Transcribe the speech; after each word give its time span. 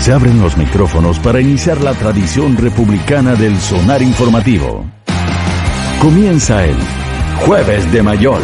Se 0.00 0.14
abren 0.14 0.40
los 0.40 0.56
micrófonos 0.56 1.18
para 1.18 1.42
iniciar 1.42 1.82
la 1.82 1.92
tradición 1.92 2.56
republicana 2.56 3.34
del 3.34 3.58
sonar 3.58 4.00
informativo. 4.00 4.86
Comienza 6.00 6.64
el 6.64 6.76
Jueves 7.44 7.92
de 7.92 8.02
Mayol. 8.02 8.40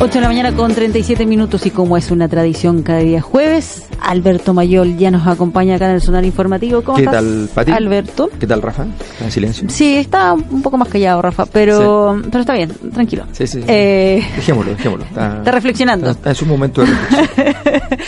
8 0.00 0.10
de 0.10 0.20
la 0.22 0.28
mañana 0.28 0.56
con 0.56 0.74
37 0.74 1.26
minutos 1.26 1.66
y 1.66 1.70
como 1.70 1.98
es 1.98 2.10
una 2.10 2.26
tradición 2.26 2.82
cada 2.82 3.00
día 3.00 3.20
jueves, 3.20 3.88
Alberto 4.06 4.54
Mayol 4.54 4.96
ya 4.96 5.10
nos 5.10 5.26
acompaña 5.26 5.76
acá 5.76 5.86
en 5.88 5.96
el 5.96 6.00
Sonar 6.00 6.24
Informativo. 6.24 6.82
¿Cómo 6.82 6.96
¿Qué 6.96 7.04
estás, 7.04 7.16
tal, 7.22 7.48
Pati? 7.54 7.72
Alberto? 7.72 8.30
¿Qué 8.38 8.46
tal, 8.46 8.62
Rafa? 8.62 8.84
¿Está 9.12 9.24
en 9.24 9.30
silencio? 9.30 9.68
Sí, 9.70 9.96
está 9.96 10.32
un 10.34 10.62
poco 10.62 10.76
más 10.78 10.88
callado, 10.88 11.22
Rafa, 11.22 11.46
pero, 11.46 12.20
pero 12.30 12.40
está 12.40 12.54
bien, 12.54 12.70
tranquilo. 12.92 13.24
Sí, 13.32 13.46
sí. 13.46 13.62
Eh, 13.66 14.22
Dejémoslo, 14.36 14.72
dejémoslo. 14.72 15.04
Está, 15.06 15.38
está 15.38 15.50
reflexionando. 15.50 16.10
Está, 16.10 16.30
en 16.30 16.36
su 16.36 16.46
momento 16.46 16.82
de 16.82 16.88
reflexión. 16.88 17.54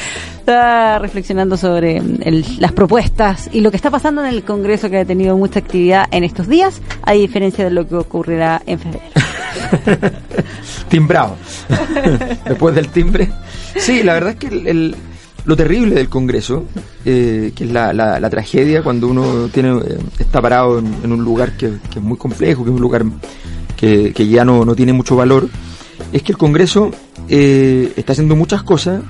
está 0.41 0.99
reflexionando 1.01 1.57
sobre 1.57 1.97
el- 1.97 2.45
las 2.61 2.73
propuestas 2.73 3.49
y 3.53 3.61
lo 3.61 3.71
que 3.71 3.77
está 3.77 3.91
pasando 3.91 4.25
en 4.25 4.29
el 4.29 4.45
Congreso 4.45 4.89
que 4.91 4.99
ha 4.99 5.05
tenido 5.05 5.37
mucha 5.37 5.59
actividad 5.59 6.07
en 6.13 6.23
estos 6.25 6.47
días, 6.49 6.81
a 7.03 7.13
diferencia 7.13 7.65
de 7.65 7.71
lo 7.71 7.89
que 7.89 7.97
ocurrirá 7.97 8.63
en 8.67 8.79
febrero. 8.79 9.05
Timbrado. 10.89 11.37
Después 12.45 12.75
del 12.75 12.89
timbre. 12.89 13.29
Sí, 13.77 14.03
la 14.03 14.15
verdad 14.15 14.31
es 14.31 14.37
que 14.37 14.47
el- 14.49 14.67
el- 14.67 14.97
lo 15.47 15.57
terrible 15.57 15.95
del 15.95 16.09
Congreso, 16.09 16.65
eh, 17.05 17.53
que 17.55 17.65
es 17.65 17.71
la, 17.71 17.93
la- 17.93 18.21
la 18.21 18.31
tragedia 18.31 18.83
cuando 18.83 19.09
uno 19.09 19.49
tiene 19.53 19.71
eh, 19.79 19.99
está 20.19 20.43
parado 20.43 20.79
en, 20.81 20.93
en 21.05 21.13
un 21.13 21.25
lugar 21.25 21.57
que, 21.57 21.71
que 21.91 21.99
es 22.01 22.05
muy 22.05 22.19
complejo, 22.19 22.65
que 22.65 22.71
es 22.71 22.75
un 22.75 22.81
lugar 22.83 23.05
que, 23.77 24.13
que 24.13 24.27
ya 24.29 24.45
no, 24.45 24.65
no 24.65 24.75
tiene 24.75 24.93
mucho 24.93 25.17
valor, 25.17 25.49
es 26.13 26.23
que 26.23 26.33
el 26.33 26.39
Congreso 26.39 26.91
eh, 27.29 27.93
está 27.97 28.13
haciendo 28.13 28.35
muchas 28.37 28.63
cosas 28.63 29.03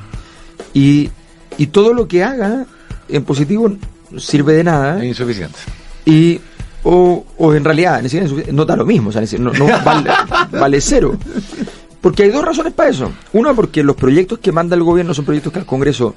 y, 0.74 1.10
y 1.59 1.66
todo 1.68 1.92
lo 1.95 2.06
que 2.06 2.22
haga 2.22 2.66
en 3.09 3.24
positivo 3.24 3.73
sirve 4.18 4.54
de 4.54 4.65
nada. 4.65 4.98
Es 4.98 5.04
insuficiente. 5.04 5.56
y 6.04 6.40
o, 6.88 7.24
o 7.38 7.54
en 7.54 7.65
realidad 7.65 8.00
no 8.52 8.65
da 8.65 8.76
lo 8.76 8.87
mismo, 8.87 9.09
o 9.09 9.12
sea, 9.12 9.23
no, 9.40 9.52
no 9.52 9.66
vale, 9.84 10.10
vale 10.52 10.80
cero. 10.80 11.16
Porque 12.07 12.23
hay 12.23 12.30
dos 12.30 12.45
razones 12.45 12.73
para 12.73 12.88
eso. 12.90 13.10
Una, 13.32 13.52
porque 13.52 13.82
los 13.82 13.96
proyectos 13.96 14.38
que 14.38 14.52
manda 14.52 14.76
el 14.76 14.85
gobierno 14.85 15.12
son 15.12 15.24
proyectos 15.24 15.52
que 15.52 15.59
al 15.59 15.66
Congreso 15.66 16.15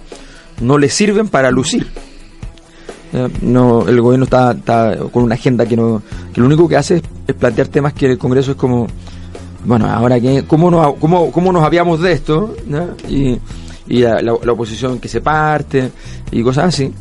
no 0.62 0.78
le 0.78 0.88
sirven 0.88 1.30
para 1.30 1.50
lucir. 1.50 1.88
Eh, 3.12 3.28
No, 3.42 3.88
el 3.88 4.00
gobierno 4.00 4.26
está, 4.26 4.56
con 5.12 5.24
una 5.24 5.34
agenda 5.34 5.66
que 5.66 5.76
no 5.76 6.04
que 6.32 6.42
lo 6.42 6.46
único 6.46 6.68
que 6.68 6.76
hace 6.78 7.02
es, 7.26 7.34
plantear 7.34 7.70
temas 7.70 7.94
que 7.94 8.06
el 8.06 8.20
Congreso 8.20 8.52
es 8.52 8.58
como 8.58 8.86
bueno 9.66 9.88
ahora 9.90 10.20
que 10.20 10.44
cómo 10.46 10.70
nos, 10.70 10.94
cómo, 10.98 11.32
cómo 11.32 11.52
nos 11.52 11.64
habíamos 11.64 12.02
de 12.02 12.12
esto 12.12 12.56
y, 13.08 13.40
y 13.88 14.02
la, 14.02 14.32
oposición 14.34 15.00
que 15.00 15.08
se 15.08 15.22
parte 15.22 15.90
y 16.32 16.44
cosas 16.44 16.66
así 16.66 16.94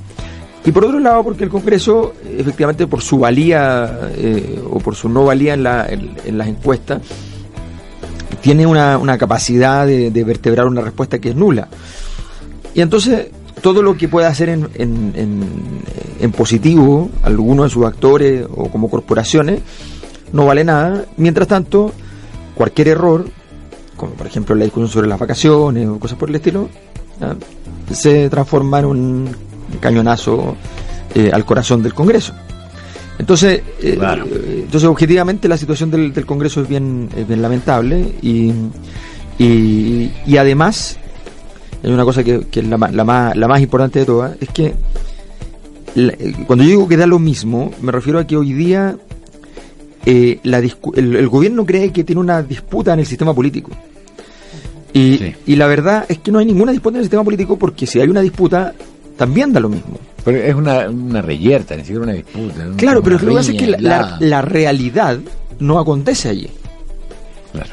y 0.65 0.73
por 0.73 0.87
otro 0.87 0.99
lado, 0.99 1.23
porque 1.25 1.45
el 1.45 1.51
Congreso, 1.51 2.15
efectivamente, 2.39 2.87
por 2.87 3.03
su 3.03 3.19
valía 3.19 4.11
eh, 4.17 4.59
o 4.71 4.79
por 4.81 4.95
su 4.97 5.11
no 5.11 5.25
valía 5.27 5.53
en, 5.55 5.63
la- 5.63 5.87
en 5.89 6.37
las 6.39 6.49
encuestas, 6.49 7.01
tiene 8.41 8.67
una, 8.67 8.99
una 8.99 9.19
capacidad 9.19 9.87
de, 9.87 10.11
de 10.11 10.25
vertebrar 10.25 10.67
una 10.67 10.81
respuesta 10.83 11.19
que 11.19 11.31
es 11.31 11.37
nula. 11.37 11.69
Y 12.75 12.81
entonces, 12.81 13.29
todo 13.63 13.83
lo 13.83 13.97
que 13.97 14.09
pueda 14.09 14.29
hacer 14.29 14.49
en, 14.51 14.69
en- 14.75 15.13
en- 16.21 16.33
positivo, 16.33 17.11
algunos 17.23 17.67
de 17.67 17.71
sus 17.71 17.85
actores 17.87 18.47
o 18.55 18.69
como 18.71 18.89
corporaciones, 18.91 19.61
no 20.33 20.47
vale 20.47 20.63
nada. 20.65 21.05
Mientras 21.17 21.49
tanto, 21.49 21.93
cualquier 22.55 22.89
error, 22.89 23.27
como 23.97 24.13
por 24.13 24.27
ejemplo 24.27 24.55
la 24.55 24.65
discusión 24.65 24.89
sobre 24.91 25.09
las 25.09 25.19
vacaciones 25.19 25.89
o 25.89 25.99
cosas 25.99 26.19
por 26.19 26.29
el 26.29 26.37
estilo, 26.37 26.69
se 27.93 28.29
transforma 28.31 28.79
en 28.81 28.85
un 28.85 29.37
cañonazo 29.81 30.55
eh, 31.15 31.31
al 31.33 31.45
corazón 31.45 31.83
del 31.83 31.95
Congreso. 31.95 32.35
Entonces, 33.19 33.63
eh, 33.83 33.97
Claro. 33.99 34.25
eh, 34.27 34.61
entonces 34.65 34.89
objetivamente 34.89 35.49
la 35.49 35.57
situación 35.57 35.91
del, 35.91 36.13
del 36.13 36.25
Congreso 36.25 36.61
es 36.63 36.69
bien, 36.69 37.09
es 37.17 37.27
bien 37.27 37.43
lamentable 37.43 38.15
y, 38.23 38.53
y, 39.39 40.11
y 40.27 40.37
además 40.37 40.97
hay 41.83 41.91
una 41.93 42.05
cosa 42.05 42.23
que, 42.25 42.41
que 42.51 42.61
es 42.61 42.67
la, 42.69 42.77
la 42.77 43.05
más, 43.05 43.37
la 43.37 43.49
más 43.49 43.61
importante 43.61 43.99
de 44.01 44.05
todas, 44.05 44.37
es 44.41 44.49
que 44.51 44.75
la- 45.95 46.13
eh, 46.13 46.35
cuando 46.47 46.65
yo 46.65 46.71
digo 46.71 46.89
que 46.89 46.97
da 46.97 47.07
lo 47.07 47.19
mismo, 47.19 47.73
me 47.83 47.91
refiero 47.93 48.19
a 48.19 48.27
que 48.27 48.37
hoy 48.37 48.53
día 48.53 48.97
eh, 50.07 50.39
la 50.45 50.61
discu- 50.61 50.97
el, 50.97 51.17
el 51.17 51.29
gobierno 51.29 51.67
cree 51.67 51.93
que 51.93 52.05
tiene 52.05 52.21
una 52.21 52.43
disputa 52.43 52.93
en 52.95 53.01
el 53.01 53.07
sistema 53.07 53.35
político. 53.35 53.71
Y, 54.93 55.19
Sí. 55.19 55.35
y 55.47 55.57
la 55.57 55.67
verdad 55.67 56.07
es 56.09 56.19
que 56.19 56.31
no 56.33 56.39
hay 56.39 56.47
ninguna 56.47 56.73
disputa 56.73 56.97
en 56.97 57.01
el 57.01 57.05
sistema 57.05 57.25
político 57.25 57.59
porque 57.59 57.87
si 57.87 58.01
hay 58.01 58.09
una 58.09 58.21
disputa, 58.21 58.73
también 59.17 59.53
da 59.53 59.61
lo 59.61 59.69
mismo. 59.69 59.99
Pero 60.33 60.45
es 60.45 60.55
una, 60.55 60.89
una 60.89 61.23
reyerta, 61.23 61.75
ni 61.77 61.83
siquiera 61.83 62.03
una 62.03 62.13
disputa. 62.13 62.67
Claro, 62.77 62.99
Una 63.01 63.05
pero 63.05 63.19
lo 63.19 63.29
que 63.29 63.35
pasa 63.35 63.51
es 63.53 63.57
que 63.59 63.67
la, 63.67 63.79
la- 63.79 64.17
la 64.21 64.43
realidad 64.43 65.19
no 65.61 65.79
acontece 65.79 66.29
allí. 66.29 66.49
Claro. 67.53 67.71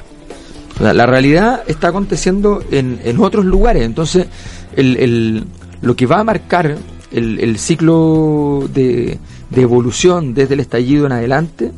Sea, 0.78 0.94
la 0.94 1.06
realidad 1.06 1.64
está 1.68 1.90
aconteciendo 1.90 2.64
en, 2.72 3.00
en 3.04 3.20
otros 3.20 3.46
lugares. 3.46 3.84
Entonces, 3.84 4.28
el, 4.76 4.98
el- 4.98 5.44
lo 5.82 5.96
que 5.96 6.06
va 6.06 6.20
a 6.20 6.24
marcar 6.24 6.78
el, 7.12 7.40
el 7.40 7.58
ciclo 7.60 8.68
de, 8.74 9.20
de 9.50 9.62
evolución 9.62 10.34
desde 10.34 10.54
el 10.56 10.60
estallido 10.62 11.06
en 11.06 11.12
adelante, 11.12 11.72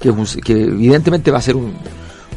que, 0.00 0.10
es 0.10 0.14
un 0.14 0.40
que 0.42 0.52
evidentemente 0.64 1.30
va 1.30 1.38
a 1.38 1.42
ser 1.42 1.56
un, 1.56 1.72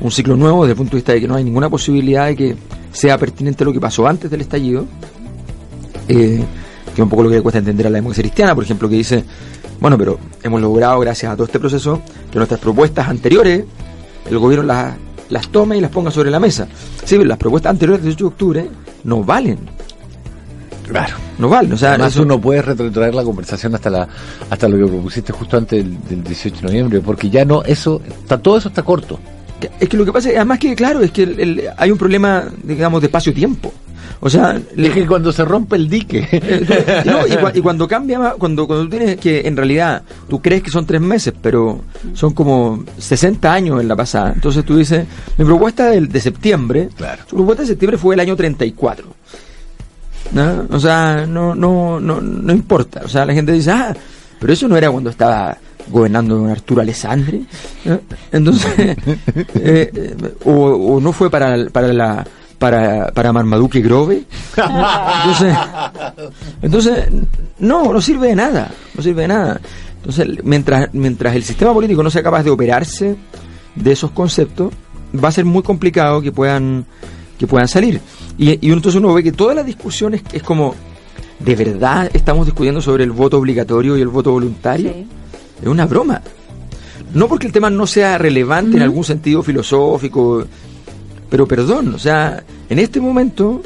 un 0.01 0.11
ciclo 0.11 0.35
nuevo 0.37 0.63
desde 0.63 0.71
el 0.73 0.77
punto 0.77 0.91
de 0.91 0.97
vista 0.97 1.13
de 1.13 1.21
que 1.21 1.27
no 1.27 1.35
hay 1.35 1.43
ninguna 1.43 1.69
posibilidad 1.69 2.27
de 2.27 2.35
que 2.35 2.55
sea 2.91 3.17
pertinente 3.17 3.65
lo 3.65 3.73
que 3.73 3.79
pasó 3.79 4.07
antes 4.07 4.31
del 4.31 4.41
estallido, 4.41 4.85
eh, 6.07 6.43
que 6.99 7.03
es 7.03 7.05
un 7.05 7.09
poco 7.09 7.23
lo 7.23 7.29
que 7.29 7.35
le 7.37 7.41
cuesta 7.41 7.59
entender 7.59 7.87
a 7.87 7.89
la 7.89 7.97
democracia 7.97 8.23
cristiana, 8.23 8.53
por 8.53 8.63
ejemplo, 8.65 8.89
que 8.89 8.95
dice, 8.95 9.23
bueno, 9.79 9.97
pero 9.97 10.19
hemos 10.43 10.59
logrado, 10.61 10.99
gracias 10.99 11.31
a 11.31 11.35
todo 11.35 11.45
este 11.45 11.57
proceso, 11.59 12.01
que 12.29 12.37
nuestras 12.37 12.59
propuestas 12.59 13.07
anteriores, 13.07 13.63
el 14.29 14.37
gobierno 14.37 14.65
las, 14.65 14.95
las 15.29 15.47
tome 15.47 15.77
y 15.77 15.81
las 15.81 15.91
ponga 15.91 16.11
sobre 16.11 16.29
la 16.29 16.39
mesa. 16.41 16.67
Sí, 17.05 17.15
pero 17.15 17.23
las 17.23 17.37
propuestas 17.37 17.69
anteriores 17.69 18.03
del 18.03 18.15
18 18.15 18.23
de 18.25 18.27
octubre 18.27 18.69
no 19.05 19.23
valen, 19.23 19.59
Claro. 20.87 21.15
no 21.37 21.47
valen. 21.49 21.71
O 21.73 21.77
sea, 21.77 21.89
Además 21.91 22.13
eso- 22.13 22.23
uno 22.23 22.41
puede 22.41 22.61
retrotraer 22.63 23.13
la 23.15 23.23
conversación 23.23 23.75
hasta 23.75 23.89
la 23.89 24.07
hasta 24.49 24.67
lo 24.67 24.77
que 24.77 24.91
propusiste 24.91 25.31
justo 25.31 25.55
antes 25.57 25.83
del, 25.83 25.97
del 26.09 26.23
18 26.23 26.57
de 26.57 26.63
noviembre, 26.63 26.99
porque 27.01 27.29
ya 27.29 27.45
no, 27.45 27.63
eso, 27.63 28.01
está, 28.07 28.37
todo 28.41 28.57
eso 28.57 28.69
está 28.69 28.81
corto. 28.83 29.19
es 29.79 29.87
que 29.89 29.97
lo 29.97 30.05
que 30.05 30.11
pasa, 30.13 30.29
además 30.29 30.57
que, 30.57 30.73
claro, 30.75 31.01
es 31.01 31.11
que 31.11 31.23
el- 31.23 31.39
el- 31.39 31.63
hay 31.77 31.91
un 31.91 31.97
problema, 31.97 32.45
digamos, 32.63 33.01
de 33.01 33.07
espacio-tiempo. 33.07 33.71
O 34.21 34.29
sea, 34.29 34.59
Es 34.75 34.91
que 34.91 35.07
cuando 35.07 35.31
se 35.31 35.45
rompe 35.45 35.77
el 35.77 35.87
dique, 35.89 36.19
no, 37.05 37.25
y, 37.25 37.31
cua- 37.31 37.51
y 37.55 37.61
cuando 37.61 37.87
cambia, 37.87 38.33
cuando, 38.37 38.67
cuando 38.67 38.83
tú 38.85 38.89
tienes 38.97 39.15
que, 39.17 39.47
en 39.47 39.55
realidad, 39.55 40.01
tú 40.27 40.41
crees 40.41 40.61
que 40.61 40.69
son 40.71 40.85
tres 40.85 40.99
meses, 40.99 41.33
pero 41.41 41.81
son 42.13 42.33
como 42.33 42.83
60 42.97 43.51
años 43.53 43.79
en 43.79 43.87
la 43.87 43.95
pasada. 43.95 44.33
Entonces 44.35 44.65
tú 44.65 44.75
dices, 44.77 45.05
mi 45.37 45.45
propuesta 45.45 45.85
del, 45.91 46.09
de 46.09 46.19
septiembre, 46.19 46.89
Claro. 46.97 47.23
su 47.29 47.35
propuesta 47.37 47.63
de 47.63 47.67
septiembre 47.69 47.97
fue 47.97 48.15
el 48.15 48.19
año 48.19 48.35
34. 48.35 49.05
¿No? 50.31 50.65
O 50.69 50.79
sea, 50.79 51.25
no, 51.25 51.55
no, 51.55 51.99
no, 51.99 52.21
no 52.21 52.53
importa. 52.53 53.01
O 53.05 53.07
sea, 53.07 53.25
la 53.25 53.33
gente 53.33 53.51
dice, 53.51 53.71
ah, 53.71 53.95
pero 54.39 54.53
eso 54.53 54.67
no 54.67 54.77
era 54.77 54.91
cuando 54.91 55.09
estaba 55.09 55.57
gobernando 55.89 56.35
don 56.37 56.49
Arturo 56.51 56.81
Alessandri. 56.81 57.47
¿no? 57.85 57.99
Entonces, 58.31 58.73
eh, 58.77 58.95
eh, 59.55 60.15
o, 60.45 60.51
o 60.51 60.99
no 61.01 61.11
fue 61.13 61.31
para, 61.31 61.55
para 61.71 61.91
la 61.93 62.27
para, 62.59 63.11
para 63.11 63.33
Marmaduke 63.33 63.81
Grove. 63.81 64.23
Entonces, 64.57 65.57
entonces, 66.61 67.07
no, 67.57 67.91
no 67.91 68.01
sirve 68.01 68.27
de 68.27 68.35
nada, 68.35 68.71
no 68.93 69.01
sirve 69.01 69.23
de 69.23 69.27
nada. 69.29 69.61
Entonces, 69.97 70.43
mientras, 70.43 70.93
mientras 70.93 71.35
el 71.35 71.43
sistema 71.43 71.73
político 71.73 72.03
no 72.03 72.11
sea 72.11 72.21
capaz 72.21 72.43
de 72.43 72.51
operarse 72.51 73.15
de 73.75 73.91
esos 73.91 74.11
conceptos, 74.11 74.73
va 75.11 75.29
a 75.29 75.31
ser 75.31 75.45
muy 75.45 75.63
complicado 75.63 76.21
que 76.21 76.31
puedan, 76.31 76.85
que 77.37 77.47
puedan 77.47 77.67
salir. 77.67 77.99
Y, 78.37 78.65
y 78.65 78.71
entonces 78.71 78.99
uno 78.99 79.13
ve 79.13 79.23
que 79.23 79.31
toda 79.31 79.53
la 79.53 79.63
discusión 79.63 80.13
es, 80.13 80.21
es 80.31 80.43
como, 80.43 80.75
¿de 81.39 81.55
verdad 81.55 82.09
estamos 82.13 82.45
discutiendo 82.45 82.81
sobre 82.81 83.03
el 83.03 83.11
voto 83.11 83.37
obligatorio 83.37 83.97
y 83.97 84.01
el 84.01 84.07
voto 84.09 84.31
voluntario? 84.31 84.93
Sí. 84.93 85.07
Es 85.61 85.67
una 85.67 85.85
broma. 85.85 86.21
No 87.13 87.27
porque 87.27 87.47
el 87.47 87.53
tema 87.53 87.69
no 87.69 87.87
sea 87.87 88.17
relevante 88.17 88.77
en 88.77 88.83
algún 88.83 89.03
sentido 89.03 89.41
filosófico, 89.41 90.45
pero 91.29 91.47
perdón, 91.47 91.93
o 91.93 91.99
sea, 91.99 92.43
en 92.69 92.79
este 92.79 92.99
momento 92.99 93.61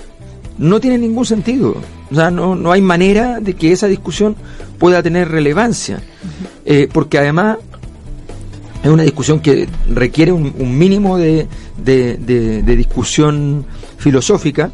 no 0.57 0.80
tiene 0.80 0.98
ningún 0.98 1.25
sentido. 1.25 1.75
O 2.12 2.15
sea, 2.15 2.30
no, 2.30 2.56
no 2.56 2.71
hay 2.71 2.81
manera 2.81 3.39
de 3.39 3.54
que 3.56 3.71
esa 3.71 3.88
discusión 3.88 4.36
pueda 4.77 5.01
tener 5.01 5.30
relevancia. 5.30 6.01
Eh, 6.65 6.88
porque 6.92 7.18
además 7.18 7.57
es 8.83 8.89
una 8.89 9.04
discusión 9.04 9.39
que 9.39 9.68
requiere 9.89 10.31
un, 10.31 10.54
un 10.60 10.77
mínimo 10.77 11.18
de, 11.18 11.48
de- 11.83 12.18
de- 12.18 12.62
de 12.63 12.75
discusión 12.75 13.66
filosófica 13.98 14.71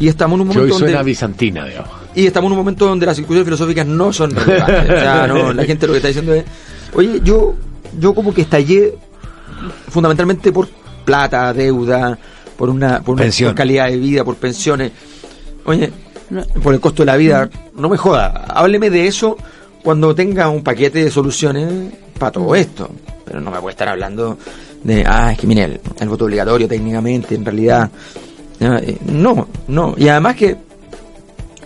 y 0.00 0.08
estamos 0.08 0.36
en 0.36 0.40
un 0.42 0.48
momento 0.48 0.74
donde 0.78 1.02
bizantina, 1.04 1.64
digamos. 1.64 1.90
y 2.16 2.26
estamos 2.26 2.48
en 2.48 2.52
un 2.52 2.58
momento 2.58 2.86
donde 2.86 3.06
las 3.06 3.16
discusiones 3.16 3.44
filosóficas 3.44 3.86
no 3.86 4.12
son 4.12 4.30
relevantes. 4.34 4.84
O 4.90 4.98
sea, 4.98 5.26
no, 5.28 5.52
la 5.52 5.64
gente 5.64 5.86
lo 5.86 5.92
que 5.92 5.98
está 5.98 6.08
diciendo 6.08 6.34
es, 6.34 6.44
oye, 6.94 7.20
yo, 7.24 7.54
yo 8.00 8.12
como 8.14 8.34
que 8.34 8.42
estallé 8.42 8.94
fundamentalmente 9.88 10.50
por 10.52 10.68
plata, 11.04 11.52
deuda, 11.52 12.18
por 12.56 12.68
una, 12.70 13.02
por 13.02 13.14
una 13.20 13.24
por 13.30 13.54
calidad 13.54 13.88
de 13.88 13.96
vida, 13.98 14.24
por 14.24 14.36
pensiones. 14.36 14.92
Oye, 15.64 15.90
No. 16.30 16.42
por 16.62 16.72
el 16.74 16.80
costo 16.80 17.02
de 17.02 17.06
la 17.06 17.16
vida. 17.16 17.48
No 17.76 17.88
me 17.88 17.96
joda, 17.96 18.44
hábleme 18.48 18.88
de 18.90 19.06
eso 19.06 19.36
cuando 19.82 20.14
tenga 20.14 20.48
un 20.48 20.62
paquete 20.62 21.04
de 21.04 21.10
soluciones 21.10 21.92
para 22.18 22.32
todo 22.32 22.54
esto. 22.54 22.88
Pero 23.24 23.40
no 23.40 23.50
me 23.50 23.60
puede 23.60 23.72
estar 23.72 23.88
hablando 23.88 24.38
de, 24.82 25.04
ah, 25.06 25.32
es 25.32 25.38
que 25.38 25.46
mire, 25.46 25.64
el, 25.64 25.80
el 26.00 26.08
voto 26.08 26.24
obligatorio 26.24 26.66
técnicamente, 26.68 27.34
en 27.34 27.44
realidad. 27.44 27.90
eh, 28.60 28.98
No, 29.06 29.48
no. 29.68 29.94
Y 29.96 30.08
además 30.08 30.36
que 30.36 30.56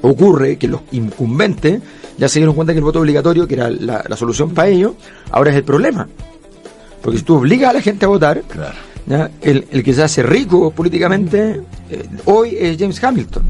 ocurre 0.02 0.56
que 0.56 0.68
los 0.68 0.80
incumbentes 0.92 1.80
ya 2.18 2.28
se 2.28 2.38
dieron 2.38 2.54
cuenta 2.54 2.72
que 2.72 2.78
el 2.78 2.84
voto 2.84 3.00
obligatorio, 3.00 3.46
que 3.46 3.54
era 3.54 3.70
la, 3.70 4.04
la 4.08 4.16
solución 4.16 4.50
para 4.54 4.68
ellos, 4.68 4.92
ahora 5.30 5.50
es 5.50 5.56
el 5.56 5.64
problema. 5.64 6.08
Porque 7.02 7.18
si 7.18 7.24
tú 7.24 7.36
obligas 7.36 7.70
a 7.70 7.74
la 7.74 7.80
gente 7.82 8.04
a 8.04 8.08
votar, 8.08 8.42
Claro. 8.42 8.76
¿Ya? 9.06 9.30
El, 9.42 9.66
el 9.70 9.82
que 9.82 9.92
se 9.94 10.02
hace 10.02 10.22
rico 10.22 10.70
políticamente 10.70 11.60
eh, 11.90 12.02
hoy 12.26 12.56
es 12.58 12.76
James 12.78 13.02
Hamilton. 13.02 13.42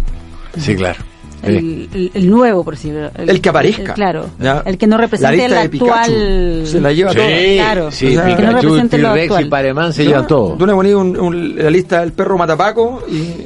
Sí, 0.58 0.75
claro. 0.76 0.99
El, 1.43 1.88
el- 1.94 2.11
el 2.14 2.31
nuevo, 2.31 2.64
por 2.64 2.75
decirlo. 2.75 3.11
El 3.17 3.41
que 3.41 3.49
aparezca. 3.50 3.94
claro. 3.94 4.26
¿ya? 4.41 4.62
El 4.67 4.79
que 4.79 4.87
no 4.87 4.97
La 4.97 5.03
represente 5.03 5.37
lista 5.37 5.62
el 5.62 5.62
de 5.64 5.69
Pikachu 5.69 5.93
actual. 5.93 6.62
Se 6.67 6.81
la 6.81 6.93
lleva 6.93 7.11
Sí, 7.12 7.17
toda. 7.19 7.29
Claro. 7.55 7.91
sí, 7.93 8.06
O 8.06 8.11
sea, 8.11 8.25
que 8.25 8.31
no 8.31 8.37
Pikachu, 8.37 8.56
represente 8.69 8.99
lo 8.99 9.12
T-Rex 9.12 9.41
y. 9.41 9.44
Pareman 9.44 9.93
se 9.93 10.05
llevan 10.05 10.26
todo. 10.26 10.55
Tú 10.55 10.67
le 10.67 10.73
ponías 10.73 10.97
un- 10.97 11.17
un- 11.20 11.56
la 11.56 11.70
lista 11.70 12.00
del 12.00 12.12
perro 12.12 12.38
matapaco 12.38 13.03
y. 13.08 13.44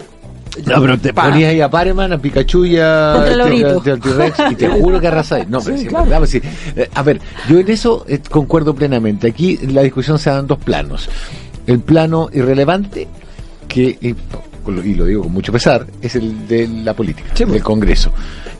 No, 0.66 0.80
pero 0.80 0.98
te 0.98 1.12
Pa. 1.12 1.24
ponías 1.30 1.50
ahí 1.50 1.60
a 1.60 1.68
Pareman, 1.70 2.12
a 2.12 2.18
Pikachu 2.18 2.64
y 2.64 2.76
a 2.78 3.24
el 3.26 4.00
T-Rex 4.00 4.38
y 4.50 4.54
te 4.56 4.68
juro 4.80 5.00
que 5.00 5.06
arrasáis. 5.08 5.48
No, 5.48 5.60
pero 5.60 5.76
Sí, 5.76 5.82
sí, 5.82 5.88
claro. 5.88 6.04
verdad, 6.04 6.18
pues 6.18 6.30
sí. 6.30 6.40
Eh, 6.76 6.88
A 6.94 7.02
ver, 7.02 7.20
yo 7.48 7.58
en 7.58 7.68
eso 7.70 8.04
eh, 8.08 8.20
concuerdo 8.30 8.74
plenamente. 8.74 9.28
Aquí 9.28 9.58
la 9.58 9.82
discusión 9.82 10.18
se 10.18 10.30
da 10.30 10.38
en 10.38 10.46
dos 10.46 10.58
planos. 10.58 11.08
El 11.66 11.80
plano 11.80 12.28
irrelevante, 12.32 13.06
que, 13.68 13.98
y, 14.00 14.14
lo 14.66 15.04
digo 15.04 15.22
con 15.22 15.32
mucho 15.32 15.52
pesar, 15.52 15.86
es 16.00 16.16
el 16.16 16.46
de 16.46 16.68
la 16.68 16.94
política, 16.94 17.30
Sí, 17.34 17.44
pues. 17.44 17.54
del 17.54 17.62
Congreso. 17.62 18.12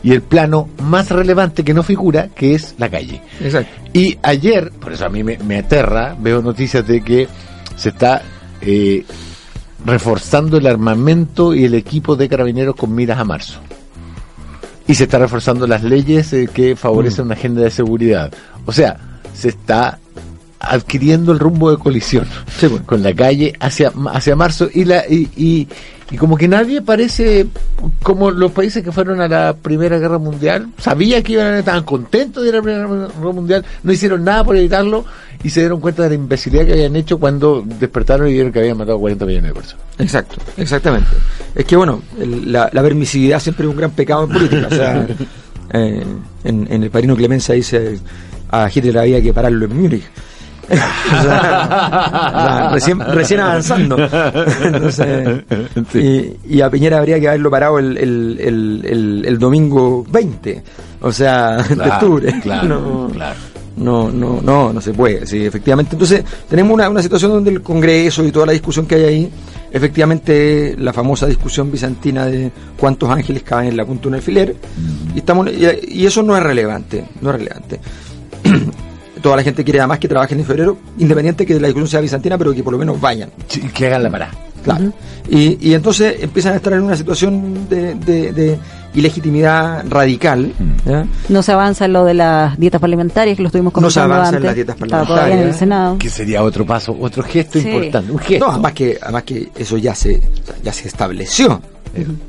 Y 0.02 0.12
el 0.12 0.23
plano 0.23 0.69
más 0.82 1.11
relevante 1.11 1.62
que 1.62 1.75
no 1.75 1.82
figura, 1.82 2.29
que 2.29 2.55
es 2.55 2.75
la 2.79 2.88
calle. 2.88 3.20
Exacto. 3.41 3.70
Y 3.93 4.19
ayer, 4.23 4.70
por 4.73 4.93
eso 4.93 5.06
a 5.06 5.08
mí 5.08 5.23
me, 5.23 5.38
me 5.38 5.58
aterra, 5.58 6.17
veo 6.19 6.41
noticias 6.41 6.87
de 6.87 7.02
que 7.02 7.29
se 7.76 7.91
está 7.91 8.23
eh, 8.61 9.05
reforzando 9.85 10.58
el 10.58 10.67
armamento 10.67 11.55
y 11.55 11.64
el 11.64 11.75
equipo 11.75 12.17
de 12.17 12.29
carabineros 12.29 12.76
con 12.76 12.94
miras 12.94 13.19
a 13.19 13.25
marzo. 13.25 13.61
Y 14.87 14.94
se 14.94 15.05
está 15.05 15.19
reforzando 15.19 15.67
las 15.67 15.82
leyes 15.82 16.32
eh, 16.32 16.49
que 16.52 16.76
favorecen 16.76 17.26
una 17.26 17.35
agenda 17.35 17.62
de 17.62 17.70
seguridad. 17.70 18.32
O 18.67 18.73
sea, 18.73 18.97
se 19.32 19.49
está 19.50 20.00
adquiriendo 20.60 21.32
el 21.32 21.38
rumbo 21.38 21.70
de 21.70 21.78
colisión 21.78 22.26
Sí, 22.58 22.68
con 22.86 23.02
la 23.02 23.14
calle 23.14 23.54
hacia, 23.60 23.92
hacia 24.12 24.36
marzo 24.36 24.68
y 24.72 24.84
la 24.84 25.04
y, 25.08 25.28
y, 25.36 25.68
y 26.10 26.16
como 26.18 26.36
que 26.36 26.48
nadie 26.48 26.82
parece 26.82 27.46
como 28.02 28.30
los 28.30 28.52
países 28.52 28.82
que 28.84 28.92
fueron 28.92 29.20
a 29.22 29.28
la 29.28 29.54
primera 29.54 29.98
guerra 29.98 30.18
mundial 30.18 30.68
sabía 30.78 31.22
que 31.22 31.32
iban 31.32 31.46
a 31.54 31.58
estaban 31.60 31.84
contentos 31.84 32.42
de 32.42 32.50
ir 32.50 32.54
a 32.54 32.58
la 32.58 32.62
primera 32.62 32.86
guerra 32.86 33.32
mundial 33.32 33.64
no 33.82 33.92
hicieron 33.92 34.22
nada 34.22 34.44
por 34.44 34.54
evitarlo 34.56 35.04
y 35.42 35.48
se 35.48 35.60
dieron 35.60 35.80
cuenta 35.80 36.02
de 36.02 36.10
la 36.10 36.14
imbecilidad 36.16 36.66
que 36.66 36.72
habían 36.72 36.94
hecho 36.96 37.18
cuando 37.18 37.64
despertaron 37.78 38.28
y 38.28 38.32
vieron 38.34 38.52
que 38.52 38.58
habían 38.58 38.76
matado 38.76 38.98
40 38.98 39.24
millones 39.24 39.48
de 39.50 39.54
personas 39.54 39.84
Exacto, 39.98 40.36
exactamente. 40.58 41.08
Es 41.54 41.64
que 41.64 41.76
bueno, 41.76 42.02
el- 42.18 42.52
la, 42.52 42.68
la 42.72 42.82
permisividad 42.82 43.40
siempre 43.40 43.64
es 43.66 43.70
un 43.70 43.76
gran 43.76 43.90
pecado 43.92 44.24
en 44.24 44.30
política. 44.30 44.66
O 44.66 44.74
sea, 44.74 45.06
eh, 45.72 46.04
en, 46.44 46.66
en 46.70 46.82
el 46.82 46.90
padrino 46.90 47.14
Clemenza 47.16 47.52
dice 47.54 47.98
a 48.50 48.68
Hitler 48.74 48.98
había 48.98 49.22
que 49.22 49.32
pararlo 49.32 49.64
en 49.66 49.76
Múnich. 49.80 50.04
O 51.11 51.22
sea, 51.22 52.31
o 52.32 52.40
sea, 52.40 52.70
recién, 52.72 53.00
recién 53.00 53.40
avanzando. 53.40 53.96
Entonces, 54.62 55.43
y, 55.94 56.56
y 56.56 56.61
a 56.61 56.70
Piñera 56.70 56.99
habría 56.99 57.19
que 57.19 57.28
haberlo 57.28 57.50
parado 57.50 57.78
el, 57.78 57.96
el, 57.99 59.22
el, 59.26 59.38
domingo 59.38 60.05
20, 60.08 60.62
o 61.00 61.12
sea, 61.12 61.56
de 61.62 61.75
octubre. 61.90 62.40
claro, 62.40 62.69
No, 62.69 63.08
claro. 63.12 63.37
no, 63.76 64.11
no, 64.11 64.40
no, 64.40 64.72
no 64.72 64.81
se 64.81 64.93
puede, 64.93 65.26
sí, 65.26 65.44
efectivamente. 65.44 65.96
Entonces, 65.96 66.22
tenemos 66.49 66.73
una, 66.75 66.88
una 66.88 67.02
situación 67.02 67.32
donde 67.32 67.50
el 67.50 67.62
Congreso 67.62 68.25
y 68.25 68.31
toda 68.31 68.46
la 68.46 68.52
discusión 68.52 68.87
que 68.87 68.94
hay 68.94 69.05
ahí, 69.05 69.31
efectivamente, 69.73 70.76
la 70.78 70.93
famosa 70.93 71.26
discusión 71.26 71.70
bizantina 71.73 72.26
de 72.26 72.52
cuántos 72.78 73.11
ángeles 73.11 73.43
caben 73.43 73.69
en 73.69 73.76
la 73.76 73.84
punta 73.84 74.02
de 74.02 74.08
un 74.08 74.14
alfiler, 74.14 74.55
y, 75.14 75.19
estamos, 75.19 75.49
y, 75.49 75.99
y 76.00 76.06
eso 76.06 76.23
no 76.23 76.37
es 76.37 76.43
relevante, 76.43 77.05
no 77.20 77.31
es 77.31 77.37
relevante. 77.37 77.81
Toda 79.20 79.37
la 79.37 79.43
gente 79.43 79.62
quiere 79.64 79.81
además 79.81 79.99
que 79.99 80.08
trabajen 80.08 80.38
en 80.40 80.44
febrero, 80.46 80.76
independiente 80.99 81.46
que 81.46 81.55
la 81.61 81.69
discusión 81.69 81.88
sea 81.88 82.00
bizantina, 82.00 82.37
pero 82.38 82.52
que 82.52 82.62
por 82.62 82.72
lo 82.72 82.78
menos 82.78 83.00
vayan. 83.00 83.31
Sí, 83.49 83.61
que 83.72 83.87
hagan 83.87 84.02
la 84.02 84.11
parada 84.11 84.32
Claro. 84.64 84.93
y, 85.28 85.56
y 85.70 85.72
entonces 85.75 86.17
empiezan 86.20 86.52
a 86.52 86.56
estar 86.56 86.75
en 86.75 86.82
una 86.82 86.94
situación 86.94 87.67
de, 87.70 87.94
de, 87.94 88.31
de 88.32 88.58
ilegitimidad 88.93 89.84
radical. 89.88 90.52
¿ya? 90.84 91.06
No 91.31 91.43
se 91.43 91.52
avanza 91.52 91.87
en 91.87 91.94
lo 91.94 92.05
de 92.05 92.12
las 92.14 92.58
dietas 92.58 92.78
parlamentarias, 92.81 93.37
que 93.37 93.43
lo 93.43 93.46
estuvimos 93.49 93.72
No 93.75 93.90
se 93.90 94.00
conversando 94.00 94.14
avanza 94.17 94.37
en 94.37 94.43
las 94.44 94.55
dietas 94.55 94.76
todavía 94.76 94.96
en 94.96 95.00
el 95.00 95.08
parlamentarias. 95.08 95.56
Senado. 95.56 95.99
que 95.99 96.11
sería 96.11 96.43
otro 96.43 96.66
paso 96.66 96.94
otro 97.00 97.23
gesto 97.23 97.58
Sí. 97.58 97.69
importante 97.69 98.12
un 98.12 98.19
gesto 98.19 98.44
No, 98.46 98.52
además 98.52 98.73
que, 98.75 98.99
además 99.00 99.23
que 99.25 99.49
eso 99.56 99.78
ya 99.78 99.94
se, 99.94 100.20
ya 100.62 100.73
se 100.75 100.88
estableció. 100.88 101.61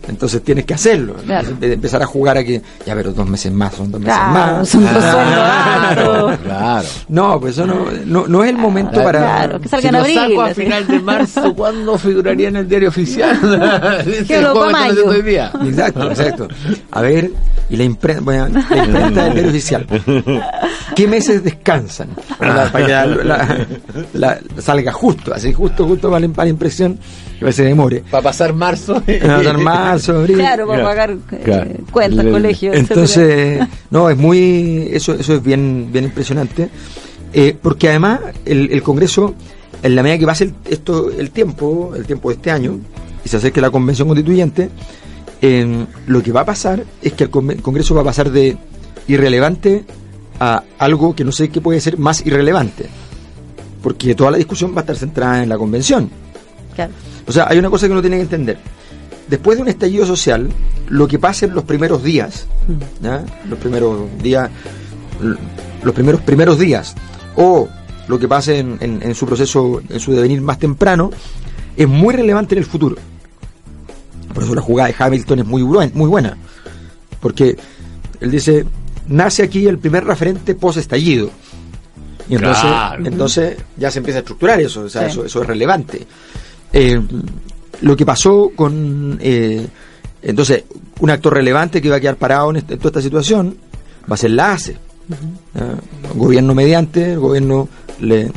Entonces 0.07 0.43
tienes 0.43 0.65
que 0.65 0.73
hacerlo. 0.73 1.15
Claro. 1.25 1.49
Empe- 1.49 1.73
Empezar 1.73 2.01
a 2.01 2.05
jugar 2.05 2.37
a 2.37 2.43
que, 2.43 2.61
ya, 2.85 2.95
pero 2.95 3.11
dos 3.13 3.27
meses 3.27 3.51
más 3.51 3.73
son 3.75 3.91
dos 3.91 4.01
meses 4.01 4.15
Claro, 4.15 4.57
más. 4.57 4.69
son 4.69 4.83
dos 4.83 4.91
Ah. 5.03 6.37
claro 6.43 6.87
No, 7.09 7.39
pues 7.39 7.53
eso 7.57 7.65
no, 7.67 7.85
no, 8.05 8.27
no 8.27 8.43
es 8.43 8.49
el 8.49 8.57
momento 8.57 8.93
Claro, 8.93 9.05
para. 9.05 9.19
claro, 9.19 9.61
que 9.61 9.67
salga 9.69 9.81
si 9.81 9.87
en 9.87 9.93
lo 9.93 9.99
abril, 9.99 10.15
saco 10.17 10.41
a 10.41 10.49
final 10.53 10.87
de 10.87 10.99
marzo, 10.99 11.55
¿cuándo 11.55 11.97
figuraría 11.97 12.47
en 12.49 12.55
el 12.57 12.67
diario 12.67 12.89
oficial? 12.89 13.39
Que 14.27 14.41
lo 14.41 14.55
mayo. 14.71 14.91
haciendo 14.91 15.05
hoy 15.11 15.21
día. 15.21 15.51
Exacto, 15.65 16.09
exacto. 16.09 16.47
A 16.91 17.01
ver, 17.01 17.31
y 17.69 17.75
la 17.75 17.83
imprenta, 17.83 18.21
bueno, 18.23 18.47
la 18.69 18.77
imprenta 18.85 19.23
del 19.25 19.33
diario 19.33 19.49
oficial. 19.51 19.85
¿Qué 20.95 21.07
meses 21.07 21.43
descansan? 21.43 22.09
Para, 22.37 22.71
para 22.71 22.85
que 22.85 22.91
la, 22.91 23.05
la- 23.05 23.67
la- 24.13 24.39
salga 24.61 24.91
justo, 24.91 25.33
así 25.33 25.53
justo, 25.53 25.85
justo 25.85 26.09
para 26.09 26.19
la 26.27 26.47
impresión, 26.47 26.97
que 27.47 27.53
se 27.53 27.63
demore. 27.63 28.03
Para 28.09 28.23
pasar 28.23 28.53
marzo. 28.53 28.93
Va 29.07 29.35
a 29.37 29.43
ser 29.43 29.57
marzo, 29.57 30.17
abril. 30.19 30.37
Claro, 30.37 30.67
para 30.67 30.79
Claro. 30.81 30.89
pagar 31.29 31.65
eh, 31.67 31.79
cuentas, 31.91 32.25
colegios, 32.25 32.75
etcétera. 32.75 32.99
Entonces, 33.01 33.67
no, 33.89 34.09
es 34.09 34.17
muy, 34.17 34.89
eso, 34.91 35.13
eso 35.13 35.35
es 35.35 35.43
bien, 35.43 35.89
bien 35.91 36.05
impresionante, 36.05 36.69
eh, 37.33 37.55
porque 37.61 37.89
además 37.89 38.19
el, 38.45 38.71
el 38.71 38.83
Congreso, 38.83 39.33
en 39.83 39.95
la 39.95 40.03
medida 40.03 40.17
que 40.19 40.25
pase 40.25 40.43
el, 40.45 40.53
esto, 40.69 41.09
el 41.11 41.31
tiempo, 41.31 41.93
el 41.95 42.05
tiempo 42.05 42.29
de 42.29 42.35
este 42.35 42.51
año, 42.51 42.79
y 43.23 43.29
se 43.29 43.37
acerque 43.37 43.61
la 43.61 43.69
convención 43.69 44.07
constituyente, 44.07 44.69
eh, 45.41 45.85
lo 46.07 46.21
que 46.21 46.31
va 46.31 46.41
a 46.41 46.45
pasar 46.45 46.83
es 47.01 47.13
que 47.13 47.23
el 47.25 47.29
Congreso 47.29 47.95
va 47.95 48.01
a 48.01 48.05
pasar 48.05 48.31
de 48.31 48.57
irrelevante 49.07 49.83
a 50.39 50.63
algo 50.77 51.15
que 51.15 51.23
no 51.23 51.31
sé 51.31 51.49
qué 51.49 51.61
puede 51.61 51.79
ser 51.81 51.97
más 51.97 52.25
irrelevante, 52.25 52.85
porque 53.81 54.13
toda 54.15 54.31
la 54.31 54.37
discusión 54.37 54.73
va 54.73 54.77
a 54.77 54.81
estar 54.81 54.95
centrada 54.95 55.41
en 55.43 55.49
la 55.49 55.57
convención. 55.57 56.09
Claro. 56.75 56.91
O 57.27 57.31
sea, 57.31 57.47
hay 57.49 57.57
una 57.57 57.69
cosa 57.69 57.85
que 57.87 57.91
uno 57.93 58.01
tiene 58.01 58.17
que 58.17 58.23
entender. 58.23 58.57
Después 59.27 59.57
de 59.57 59.61
un 59.63 59.69
estallido 59.69 60.05
social, 60.05 60.49
lo 60.89 61.07
que 61.07 61.17
pasa 61.19 61.45
en 61.45 61.53
los 61.55 61.63
primeros 61.63 62.03
días, 62.03 62.45
¿ya? 63.01 63.23
los 63.49 63.59
primeros 63.59 63.99
días, 64.21 64.49
los 65.83 65.93
primeros 65.95 66.21
primeros 66.21 66.59
días, 66.59 66.95
o 67.35 67.67
lo 68.07 68.19
que 68.19 68.27
pase 68.27 68.59
en, 68.59 68.77
en- 68.81 68.99
en 69.01 69.15
su 69.15 69.25
proceso, 69.25 69.81
en 69.87 69.99
su 69.99 70.11
devenir 70.11 70.41
más 70.41 70.59
temprano, 70.59 71.11
es 71.77 71.87
muy 71.87 72.13
relevante 72.13 72.55
en 72.55 72.59
el 72.59 72.65
futuro. 72.65 72.97
Por 74.33 74.43
eso 74.43 74.55
la 74.55 74.61
jugada 74.61 74.89
de 74.89 74.95
Hamilton 74.97 75.39
es 75.39 75.45
muy, 75.45 75.61
buen- 75.61 75.91
muy 75.93 76.07
buena. 76.09 76.37
Porque 77.21 77.55
él 78.19 78.31
dice, 78.31 78.65
nace 79.07 79.43
aquí 79.43 79.65
el 79.67 79.77
primer 79.77 80.03
referente 80.03 80.55
post-estallido. 80.55 81.29
Y 82.29 82.35
entonces, 82.35 82.63
Claro. 82.63 83.05
entonces 83.05 83.57
ya 83.77 83.91
se 83.91 83.99
empieza 83.99 84.19
a 84.19 84.21
estructurar 84.21 84.59
eso, 84.61 84.81
o 84.81 84.89
sea, 84.89 85.03
Sí. 85.03 85.11
eso, 85.11 85.25
eso 85.25 85.41
es 85.41 85.47
relevante. 85.47 86.05
Eh, 86.73 86.99
lo 87.81 87.95
que 87.97 88.05
pasó 88.05 88.51
con, 88.55 89.17
eh, 89.21 89.67
entonces, 90.21 90.63
un 90.99 91.09
actor 91.09 91.33
relevante 91.33 91.81
que 91.81 91.89
va 91.89 91.95
a 91.97 91.99
quedar 91.99 92.15
parado 92.17 92.51
en, 92.51 92.57
este- 92.57 92.73
en 92.75 92.79
toda 92.79 92.89
esta 92.89 93.01
situación 93.01 93.57
va 94.09 94.13
a 94.15 94.17
ser 94.17 94.31
la 94.31 94.53
ACE. 94.53 94.77
¿ya? 95.55 95.75
Gobierno 96.15 96.53
mediante, 96.53 97.13
el 97.13 97.19
gobierno 97.19 97.67
le, 97.99 98.31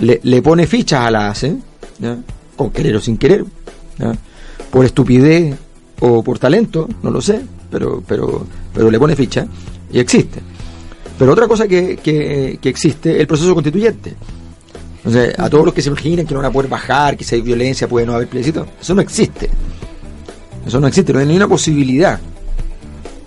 le, 0.00 0.20
le 0.22 0.42
pone 0.42 0.66
fichas 0.66 1.00
a 1.06 1.10
la 1.10 1.30
ACE, 1.30 1.56
¿ya? 2.00 2.18
con 2.56 2.70
querer 2.70 2.96
o 2.96 3.00
sin 3.00 3.16
querer, 3.16 3.44
¿ya? 3.98 4.12
por 4.70 4.84
estupidez 4.84 5.54
o 6.00 6.22
por 6.22 6.38
talento, 6.38 6.88
no 7.02 7.10
lo 7.10 7.20
sé, 7.20 7.40
pero, 7.70 8.02
pero, 8.06 8.46
pero 8.74 8.90
le 8.90 8.98
pone 8.98 9.14
ficha 9.16 9.46
y 9.92 9.98
existe. 10.00 10.40
Pero 11.18 11.32
otra 11.32 11.48
cosa 11.48 11.66
que, 11.66 11.96
que, 11.96 12.58
que 12.60 12.68
existe 12.68 13.14
es 13.14 13.20
el 13.20 13.26
proceso 13.26 13.54
constituyente. 13.54 14.14
Entonces, 14.98 15.38
a 15.38 15.48
todos 15.48 15.64
los 15.64 15.74
que 15.74 15.82
se 15.82 15.88
imaginan 15.88 16.26
que 16.26 16.34
no 16.34 16.40
van 16.40 16.50
a 16.50 16.52
poder 16.52 16.68
bajar, 16.68 17.16
que 17.16 17.24
si 17.24 17.36
hay 17.36 17.40
violencia 17.40 17.88
puede 17.88 18.06
no 18.06 18.14
haber 18.14 18.28
plebiscito, 18.28 18.66
eso 18.80 18.94
no 18.94 19.00
existe. 19.00 19.48
Eso 20.66 20.80
no 20.80 20.86
existe, 20.86 21.12
no 21.12 21.20
hay 21.20 21.26
ni 21.26 21.36
una 21.36 21.48
posibilidad. 21.48 22.18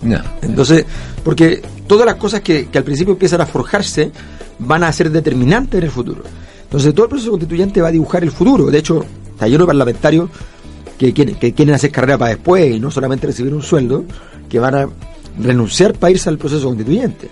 No. 0.02 0.20
Entonces, 0.42 0.84
porque 1.24 1.62
todas 1.86 2.06
las 2.06 2.16
cosas 2.16 2.40
que, 2.40 2.66
que 2.66 2.78
al 2.78 2.84
principio 2.84 3.12
empiezan 3.12 3.40
a 3.40 3.46
forjarse 3.46 4.12
van 4.58 4.84
a 4.84 4.92
ser 4.92 5.10
determinantes 5.10 5.78
en 5.78 5.84
el 5.84 5.90
futuro. 5.90 6.22
Entonces, 6.64 6.94
todo 6.94 7.06
el 7.06 7.10
proceso 7.10 7.30
constituyente 7.30 7.80
va 7.80 7.88
a 7.88 7.92
dibujar 7.92 8.22
el 8.22 8.30
futuro. 8.30 8.66
De 8.66 8.78
hecho, 8.78 9.04
hay 9.40 9.54
uno 9.54 9.66
parlamentario 9.66 10.28
que 10.98 11.12
quieren, 11.12 11.34
que 11.34 11.52
quieren 11.52 11.74
hacer 11.74 11.90
carrera 11.90 12.18
para 12.18 12.30
después 12.30 12.74
y 12.74 12.78
no 12.78 12.90
solamente 12.90 13.26
recibir 13.26 13.52
un 13.52 13.62
sueldo, 13.62 14.04
que 14.48 14.58
van 14.58 14.74
a 14.74 14.88
renunciar 15.40 15.94
para 15.94 16.12
irse 16.12 16.28
al 16.28 16.38
proceso 16.38 16.66
constituyente. 16.66 17.28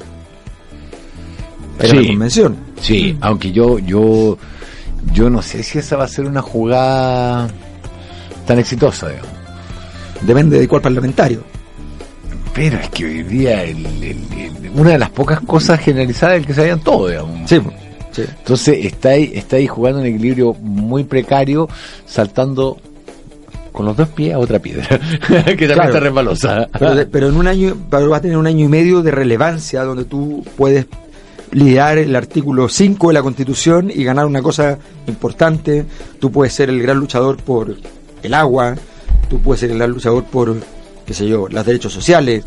A 1.81 1.87
la 1.87 2.01
Sí. 2.01 2.07
convención. 2.09 2.57
Sí, 2.81 3.17
aunque 3.21 3.53
yo, 3.53 3.79
yo, 3.79 4.37
yo 5.13 5.31
no 5.31 5.41
sé 5.43 5.63
si 5.63 5.79
esa 5.79 5.97
va 5.97 6.05
a 6.05 6.09
ser 6.09 6.27
una 6.27 6.43
jugada 6.43 7.49
tan 8.47 8.59
exitosa, 8.59 9.09
digamos. 9.09 9.29
Depende 10.23 10.59
de 10.61 10.69
cuál 10.69 10.83
parlamentario. 10.83 11.43
Pero 12.55 12.79
es 12.79 12.89
que 12.91 13.05
hoy 13.05 13.23
día 13.23 13.63
el- 13.65 13.87
el- 13.87 14.05
el- 14.05 14.71
una 14.75 14.91
de 14.91 14.99
las 14.99 15.11
pocas 15.11 15.41
cosas 15.41 15.81
generalizadas 15.81 16.35
es 16.37 16.41
el 16.41 16.47
que 16.47 16.55
se 16.55 16.61
vayan 16.63 16.81
todos, 16.81 17.11
digamos. 17.11 17.49
Sí, 17.49 17.59
sí. 18.13 18.23
Entonces 18.39 18.85
está 18.85 19.11
ahí, 19.11 19.31
está 19.35 19.57
ahí 19.57 19.67
jugando 19.67 20.01
un 20.01 20.07
equilibrio 20.07 20.53
muy 20.55 21.05
precario, 21.05 21.69
saltando 22.07 22.77
con 23.73 23.87
los 23.87 23.97
dos 23.97 24.09
pies 24.09 24.35
a 24.35 24.39
otra 24.39 24.59
piedra, 24.59 24.87
que 25.29 25.39
también 25.39 25.57
Claro. 25.69 25.85
está 25.85 26.01
resbalosa. 26.01 26.69
Pero, 27.11 27.29
en 27.29 27.37
un 27.37 27.47
año, 27.47 27.77
vas 27.89 28.03
a 28.13 28.21
tener 28.21 28.37
un 28.37 28.47
año 28.49 28.65
y 28.65 28.69
medio 28.69 29.01
de 29.03 29.13
relevancia 29.13 29.85
donde 29.85 30.05
tú 30.05 30.45
puedes 30.57 30.87
liderar 31.53 31.99
el 31.99 32.15
artículo 32.15 32.69
5 32.69 33.09
de 33.09 33.15
la 33.15 33.23
Constitución 33.23 33.91
y 33.95 34.05
ganar 34.05 34.27
una 34.27 34.43
cosa 34.43 34.79
importante. 35.07 35.85
Tú 36.19 36.31
puedes 36.31 36.53
ser 36.53 36.69
el 36.71 36.81
gran 36.83 36.99
luchador 36.99 37.37
por 37.39 37.77
el 38.23 38.35
agua, 38.35 38.77
tú 39.29 39.41
puedes 39.41 39.61
ser 39.61 39.71
el 39.71 39.79
gran 39.79 39.91
luchador 39.91 40.25
por, 40.25 40.57
qué 41.07 41.15
sé 41.15 41.27
yo, 41.27 41.49
los 41.49 41.67
derechos 41.67 41.93
sociales. 41.93 42.45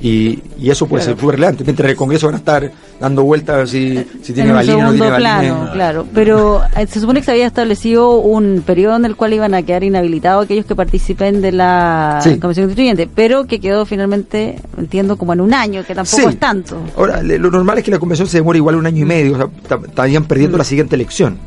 Y, 0.00 0.38
y 0.60 0.70
eso 0.70 0.86
puede 0.86 1.02
ser 1.02 1.18
súper 1.18 1.34
relevante. 1.34 1.64
Mientras 1.64 1.86
en 1.86 1.90
el 1.90 1.96
Congreso 1.96 2.26
van 2.26 2.36
a 2.36 2.38
estar 2.38 2.70
dando 3.00 3.24
vueltas 3.24 3.68
si, 3.70 3.98
si 4.22 4.32
tiene 4.32 4.52
validez 4.52 4.76
o 4.76 4.82
no 4.82 4.92
tiene 4.92 5.16
plano, 5.16 5.70
claro. 5.72 6.06
Pero 6.14 6.62
eh, 6.76 6.86
se 6.86 7.00
supone 7.00 7.18
que 7.18 7.24
se 7.26 7.32
había 7.32 7.48
establecido 7.48 8.10
un 8.18 8.62
periodo 8.64 8.94
en 8.94 9.04
el 9.06 9.16
cual 9.16 9.32
iban 9.34 9.54
a 9.54 9.62
quedar 9.64 9.82
inhabilitados 9.82 10.44
aquellos 10.44 10.66
que 10.66 10.76
participen 10.76 11.40
de 11.42 11.50
la 11.50 12.20
Sí. 12.22 12.38
Comisión 12.38 12.66
Constituyente, 12.66 13.08
pero 13.12 13.46
que 13.46 13.58
quedó 13.58 13.84
finalmente, 13.86 14.60
entiendo, 14.76 15.16
como 15.16 15.32
en 15.32 15.40
un 15.40 15.52
año, 15.52 15.82
que 15.84 15.96
tampoco 15.96 16.22
Sí. 16.22 16.28
es 16.28 16.38
tanto. 16.38 16.80
Ahora, 16.96 17.20
lo 17.20 17.50
normal 17.50 17.78
es 17.78 17.84
que 17.84 17.90
la 17.90 17.98
convención 17.98 18.28
se 18.28 18.38
demore 18.38 18.58
igual 18.58 18.76
un 18.76 18.86
año 18.86 19.02
y 19.02 19.04
medio, 19.04 19.32
o 19.34 19.36
sea, 19.36 19.48
ta- 19.66 19.80
estarían 19.84 20.26
perdiendo 20.26 20.56
la 20.58 20.64
siguiente 20.64 20.94
elección, 20.94 21.38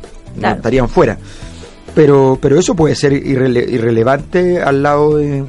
estarían 0.42 0.90
fuera. 0.90 1.16
Pero, 1.94 2.38
pero 2.40 2.58
eso 2.58 2.74
puede 2.74 2.94
ser 2.96 3.12
irrele- 3.14 3.66
irrelevante 3.68 4.60
al 4.62 4.82
lado 4.82 5.16
de, 5.16 5.44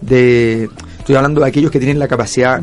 de- 0.00 0.70
Estoy 1.06 1.14
hablando 1.14 1.40
de 1.40 1.46
aquellos 1.46 1.70
que 1.70 1.78
tienen 1.78 2.00
la 2.00 2.08
capacidad 2.08 2.60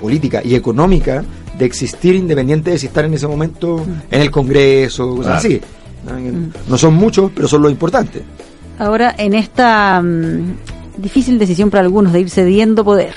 política 0.00 0.40
y 0.42 0.54
económica 0.54 1.22
de 1.58 1.66
existir 1.66 2.14
independiente 2.14 2.70
de 2.70 2.78
si 2.78 2.86
están 2.86 3.04
en 3.04 3.12
ese 3.12 3.28
momento 3.28 3.84
en 4.10 4.22
el 4.22 4.30
Congreso, 4.30 5.16
cosas 5.16 5.24
Claro. 5.24 5.36
así. 5.38 5.60
¿no? 6.06 6.48
No 6.66 6.78
son 6.78 6.94
muchos, 6.94 7.30
pero 7.34 7.46
son 7.46 7.60
los 7.60 7.70
importantes. 7.70 8.22
Ahora, 8.78 9.14
en 9.18 9.34
esta 9.34 10.00
mm, 10.02 10.56
difícil 10.96 11.38
decisión 11.38 11.68
para 11.68 11.82
algunos 11.82 12.14
de 12.14 12.20
ir 12.20 12.30
cediendo 12.30 12.86
poder, 12.86 13.12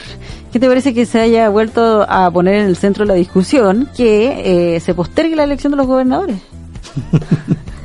¿qué 0.52 0.60
te 0.60 0.68
parece 0.68 0.94
que 0.94 1.06
se 1.06 1.22
haya 1.22 1.48
vuelto 1.48 2.06
a 2.06 2.30
poner 2.30 2.56
en 2.56 2.66
el 2.66 2.76
centro 2.76 3.06
de 3.06 3.08
la 3.08 3.14
discusión 3.14 3.88
que 3.96 4.76
eh, 4.76 4.80
se 4.82 4.94
postergue 4.94 5.38
la 5.38 5.46
elección 5.46 5.72
de 5.72 5.78
los 5.78 5.88
gobernadores? 5.88 6.42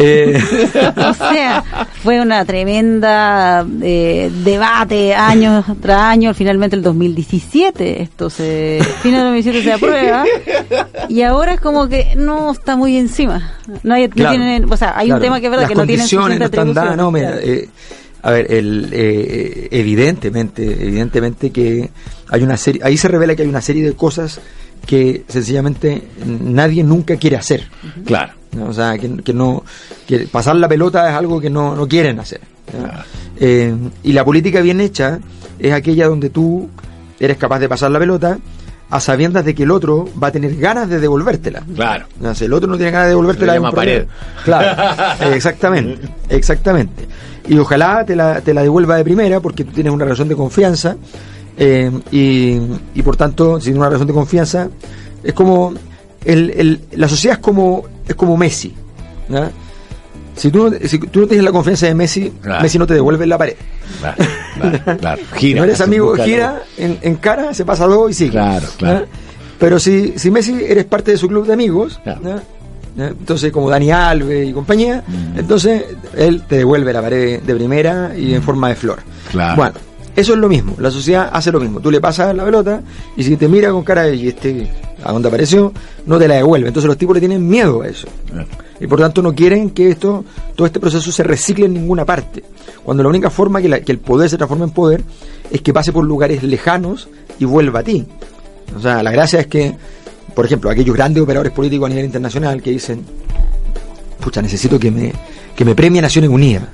Eh, 0.00 0.40
O 0.96 1.14
sea, 1.14 1.64
fue 2.02 2.20
una 2.20 2.44
tremenda 2.44 3.66
eh, 3.82 4.30
debate 4.44 5.14
año 5.14 5.64
tras 5.80 6.00
año. 6.02 6.32
Finalmente, 6.34 6.76
el 6.76 6.82
2017, 6.82 8.02
esto 8.02 8.30
se. 8.30 8.80
Fin 9.02 9.12
del 9.12 9.22
2017 9.22 9.62
se 9.62 9.72
aprueba. 9.72 10.24
Y 11.08 11.22
ahora 11.22 11.54
es 11.54 11.60
como 11.60 11.88
que 11.88 12.14
no 12.16 12.52
está 12.52 12.76
muy 12.76 12.96
encima. 12.96 13.54
No, 13.82 13.94
hay, 13.94 14.08
no 14.08 14.14
tienen. 14.14 14.70
O 14.70 14.76
sea, 14.76 14.96
hay 14.96 15.10
un 15.10 15.20
tema 15.20 15.40
que 15.40 15.46
es 15.46 15.50
verdad 15.50 15.68
que 15.68 15.74
no 15.74 15.86
tienen 15.86 16.06
no 16.38 16.44
están 16.44 16.72
dadas, 16.74 16.96
no, 16.96 17.10
mira, 17.10 17.36
eh, 17.40 17.68
a 18.22 18.30
ver, 18.30 18.52
el, 18.52 18.88
eh, 18.92 19.68
evidentemente, 19.70 20.64
evidentemente 20.64 21.50
que 21.50 21.90
hay 22.28 22.42
una 22.42 22.56
serie, 22.56 22.82
ahí 22.84 22.96
se 22.96 23.08
revela 23.08 23.34
que 23.34 23.42
hay 23.42 23.48
una 23.48 23.60
serie 23.60 23.84
de 23.84 23.94
cosas 23.94 24.40
que 24.86 25.24
sencillamente 25.28 26.02
nadie 26.26 26.82
nunca 26.84 27.16
quiere 27.16 27.36
hacer. 27.36 27.68
Claro. 28.04 28.37
¿No? 28.52 28.66
O 28.68 28.72
sea, 28.72 28.98
que, 28.98 29.16
que 29.18 29.32
no, 29.32 29.64
que 30.06 30.20
pasar 30.20 30.56
la 30.56 30.68
pelota 30.68 31.08
es 31.10 31.16
algo 31.16 31.40
que 31.40 31.50
no, 31.50 31.74
no 31.74 31.86
quieren 31.86 32.20
hacer. 32.20 32.40
Eh, 33.38 33.74
y 34.02 34.12
la 34.12 34.24
política 34.24 34.60
bien 34.60 34.80
hecha 34.80 35.18
es 35.58 35.72
aquella 35.72 36.06
donde 36.08 36.30
tú 36.30 36.68
eres 37.18 37.36
capaz 37.36 37.58
de 37.58 37.68
pasar 37.68 37.90
la 37.90 37.98
pelota 37.98 38.38
a 38.90 39.00
sabiendas 39.00 39.44
de 39.44 39.54
que 39.54 39.64
el 39.64 39.70
otro 39.70 40.08
va 40.20 40.28
a 40.28 40.32
tener 40.32 40.56
ganas 40.56 40.88
de 40.88 40.98
devolvértela. 40.98 41.62
Claro. 41.74 42.06
El 42.40 42.52
otro 42.52 42.68
no 42.68 42.76
tiene 42.76 42.90
ganas 42.90 43.06
de 43.06 43.10
devolvértela, 43.10 43.56
es 43.56 43.74
pared. 43.74 44.06
Claro, 44.44 45.30
exactamente, 45.34 46.08
exactamente. 46.28 47.06
Y 47.48 47.58
ojalá 47.58 48.04
te 48.04 48.16
la, 48.16 48.40
te 48.40 48.54
la 48.54 48.62
devuelva 48.62 48.96
de 48.96 49.04
primera 49.04 49.40
porque 49.40 49.64
tú 49.64 49.72
tienes 49.72 49.92
una 49.92 50.04
relación 50.04 50.28
de 50.28 50.36
confianza 50.36 50.96
eh, 51.56 51.90
y, 52.12 52.58
y 52.94 53.02
por 53.02 53.16
tanto, 53.16 53.58
si 53.58 53.64
tienes 53.64 53.78
una 53.78 53.88
relación 53.88 54.08
de 54.08 54.14
confianza, 54.14 54.68
es 55.22 55.32
como 55.34 55.74
el, 56.28 56.50
el- 56.50 56.80
la 56.92 57.08
sociedad 57.08 57.38
es 57.38 57.42
como 57.42 57.84
es 58.06 58.14
como 58.14 58.36
Messi. 58.36 58.72
¿no? 59.28 59.50
Si 60.36 60.50
tú, 60.52 60.70
no- 60.70 60.76
si 60.88 60.98
tú 60.98 61.20
no 61.22 61.26
tienes 61.26 61.44
la 61.44 61.50
confianza 61.50 61.86
de 61.86 61.94
Messi, 61.94 62.32
Claro. 62.40 62.62
Messi 62.62 62.78
no 62.78 62.86
te 62.86 62.94
devuelve 62.94 63.26
la 63.26 63.36
pared. 63.36 63.54
Claro, 64.00 64.18
claro, 65.00 65.22
Gira. 65.36 65.58
no 65.58 65.64
eres 65.64 65.80
amigo, 65.80 66.14
gira 66.14 66.62
en, 66.76 66.98
en 67.02 67.16
cara, 67.16 67.52
se 67.54 67.64
pasa 67.64 67.86
dos 67.86 68.10
y 68.10 68.14
sigue. 68.14 68.30
Claro, 68.32 68.66
claro. 68.76 69.00
¿no? 69.00 69.06
Pero 69.58 69.80
si, 69.80 70.14
si 70.16 70.30
Messi 70.30 70.56
eres 70.64 70.84
parte 70.84 71.10
de 71.10 71.16
su 71.18 71.26
club 71.26 71.44
de 71.46 71.52
amigos, 71.54 71.98
entonces 72.96 73.50
como 73.52 73.68
Dani 73.70 73.90
Alves 73.90 74.48
y 74.48 74.52
compañía, 74.52 75.02
Mm. 75.06 75.38
entonces 75.38 75.84
él 76.16 76.42
te 76.48 76.58
devuelve 76.58 76.92
la 76.92 77.02
pared 77.02 77.40
de 77.42 77.54
primera 77.54 78.12
y 78.16 78.34
en 78.34 78.42
forma 78.42 78.68
de 78.68 78.74
flor. 78.76 79.00
Claro. 79.30 79.56
Bueno, 79.56 79.74
eso 80.18 80.32
es 80.34 80.38
lo 80.38 80.48
mismo, 80.48 80.74
la 80.78 80.90
sociedad 80.90 81.30
hace 81.32 81.52
lo 81.52 81.60
mismo. 81.60 81.80
Tú 81.80 81.90
le 81.90 82.00
pasas 82.00 82.34
la 82.34 82.44
pelota 82.44 82.82
y 83.16 83.22
si 83.22 83.36
te 83.36 83.48
mira 83.48 83.70
con 83.70 83.84
cara 83.84 84.02
de 84.02 84.16
y 84.16 84.28
este 84.28 84.68
a 85.04 85.12
dónde 85.12 85.28
apareció, 85.28 85.72
no 86.06 86.18
te 86.18 86.26
la 86.26 86.34
devuelve. 86.36 86.68
Entonces 86.68 86.88
los 86.88 86.96
tipos 86.98 87.14
le 87.14 87.20
tienen 87.20 87.46
miedo 87.48 87.82
a 87.82 87.86
eso. 87.88 88.08
Claro. 88.30 88.48
Y 88.80 88.86
por 88.86 88.98
tanto 88.98 89.22
no 89.22 89.32
quieren 89.34 89.70
que 89.70 89.90
esto, 89.90 90.24
todo 90.56 90.66
este 90.66 90.80
proceso 90.80 91.10
se 91.12 91.22
recicle 91.22 91.66
en 91.66 91.74
ninguna 91.74 92.04
parte. 92.04 92.42
Cuando 92.84 93.02
la 93.02 93.08
única 93.08 93.30
forma 93.30 93.60
que, 93.62 93.68
la- 93.68 93.80
que 93.80 93.92
el 93.92 93.98
poder 93.98 94.28
se 94.28 94.36
transforme 94.36 94.64
en 94.64 94.70
poder 94.70 95.02
es 95.50 95.60
que 95.62 95.72
pase 95.72 95.92
por 95.92 96.04
lugares 96.04 96.42
lejanos 96.42 97.08
y 97.38 97.44
vuelva 97.44 97.80
a 97.80 97.82
ti. 97.84 98.04
O 98.76 98.80
sea, 98.80 99.02
la 99.02 99.10
gracia 99.12 99.40
es 99.40 99.46
que, 99.46 99.74
por 100.34 100.44
ejemplo, 100.44 100.68
aquellos 100.70 100.94
grandes 100.96 101.22
operadores 101.22 101.52
políticos 101.52 101.86
a 101.86 101.90
nivel 101.90 102.04
internacional 102.06 102.60
que 102.62 102.70
dicen, 102.70 103.04
pucha, 104.20 104.42
necesito 104.42 104.78
que 104.78 104.90
me, 104.90 105.12
que 105.56 105.64
me 105.64 105.74
premie 105.74 106.02
Naciones 106.02 106.30
Unidas. 106.30 106.64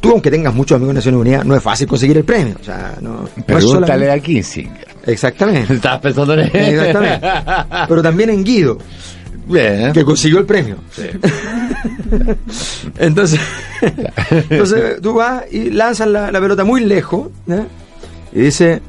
Tú, 0.00 0.10
aunque 0.12 0.30
tengas 0.30 0.54
muchos 0.54 0.76
amigos 0.76 0.92
en 0.92 0.96
Naciones 0.96 1.20
Unidas, 1.20 1.44
no 1.44 1.54
es 1.54 1.62
fácil 1.62 1.86
conseguir 1.86 2.16
el 2.16 2.24
premio. 2.24 2.56
O 2.60 2.64
sea, 2.64 2.96
no, 3.00 3.22
no 3.22 3.28
Pregúntale 3.46 3.86
solamente- 3.86 4.10
a 4.10 4.18
Kissinger. 4.20 4.88
Exactamente. 5.06 5.74
Estabas 5.74 6.00
pensando 6.00 6.34
en 6.34 6.40
él. 6.40 6.50
Exactamente. 6.54 7.26
Pero 7.88 8.02
también 8.02 8.30
en 8.30 8.44
Guido, 8.44 8.78
Bien. 9.46 9.92
que 9.92 10.04
consiguió 10.04 10.38
el 10.38 10.46
premio. 10.46 10.76
entonces, 12.98 13.40
entonces 14.50 15.00
tú 15.00 15.14
vas 15.14 15.44
y 15.50 15.70
lanzas 15.70 16.08
la, 16.08 16.30
la 16.30 16.40
pelota 16.40 16.64
muy 16.64 16.84
lejos 16.84 17.28
¿no? 17.46 17.66
y 18.32 18.40
dice, 18.40 18.80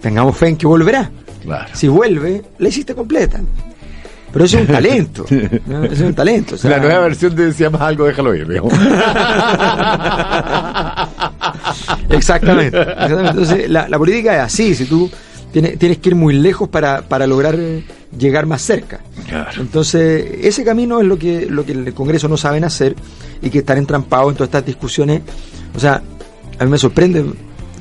tengamos 0.00 0.36
fe 0.36 0.48
en 0.48 0.56
que 0.56 0.66
volverá. 0.66 1.10
Claro. 1.42 1.68
Si 1.74 1.88
vuelve, 1.88 2.42
la 2.58 2.68
hiciste 2.68 2.94
completa. 2.94 3.40
Pero 4.32 4.44
es 4.44 4.54
un 4.54 4.66
talento. 4.68 5.26
es 5.28 6.00
un 6.00 6.14
talento. 6.14 6.54
o 6.54 6.58
sea, 6.58 6.70
la 6.70 6.78
nueva 6.78 7.00
versión 7.00 7.34
te 7.34 7.46
decía 7.46 7.70
más 7.70 7.82
algo, 7.82 8.06
déjalo 8.06 8.34
ir, 8.34 8.46
viejo. 8.46 8.68
Exactamente. 12.10 12.78
exactamente. 12.80 13.30
Entonces, 13.30 13.70
la, 13.70 13.88
la 13.88 13.98
política 13.98 14.34
es 14.36 14.40
así. 14.42 14.74
Si 14.74 14.84
tú 14.86 15.10
tienes, 15.52 15.78
tienes 15.78 15.98
que 15.98 16.10
ir 16.10 16.14
muy 16.14 16.34
lejos 16.34 16.68
para, 16.68 17.02
para 17.02 17.26
lograr 17.26 17.54
eh, 17.58 17.84
llegar 18.16 18.46
más 18.46 18.62
cerca. 18.62 19.00
Claro. 19.28 19.60
Entonces, 19.60 20.26
ese 20.42 20.64
camino 20.64 21.00
es 21.00 21.06
lo 21.06 21.18
que, 21.18 21.46
lo 21.46 21.64
que 21.64 21.72
el 21.72 21.94
Congreso 21.94 22.28
no 22.28 22.36
saben 22.36 22.64
hacer 22.64 22.94
y 23.42 23.50
que 23.50 23.58
están 23.58 23.78
entrampados 23.78 24.30
en 24.30 24.34
todas 24.34 24.48
estas 24.48 24.66
discusiones. 24.66 25.22
O 25.74 25.80
sea, 25.80 26.02
a 26.58 26.64
mí 26.64 26.70
me 26.70 26.78
sorprende 26.78 27.24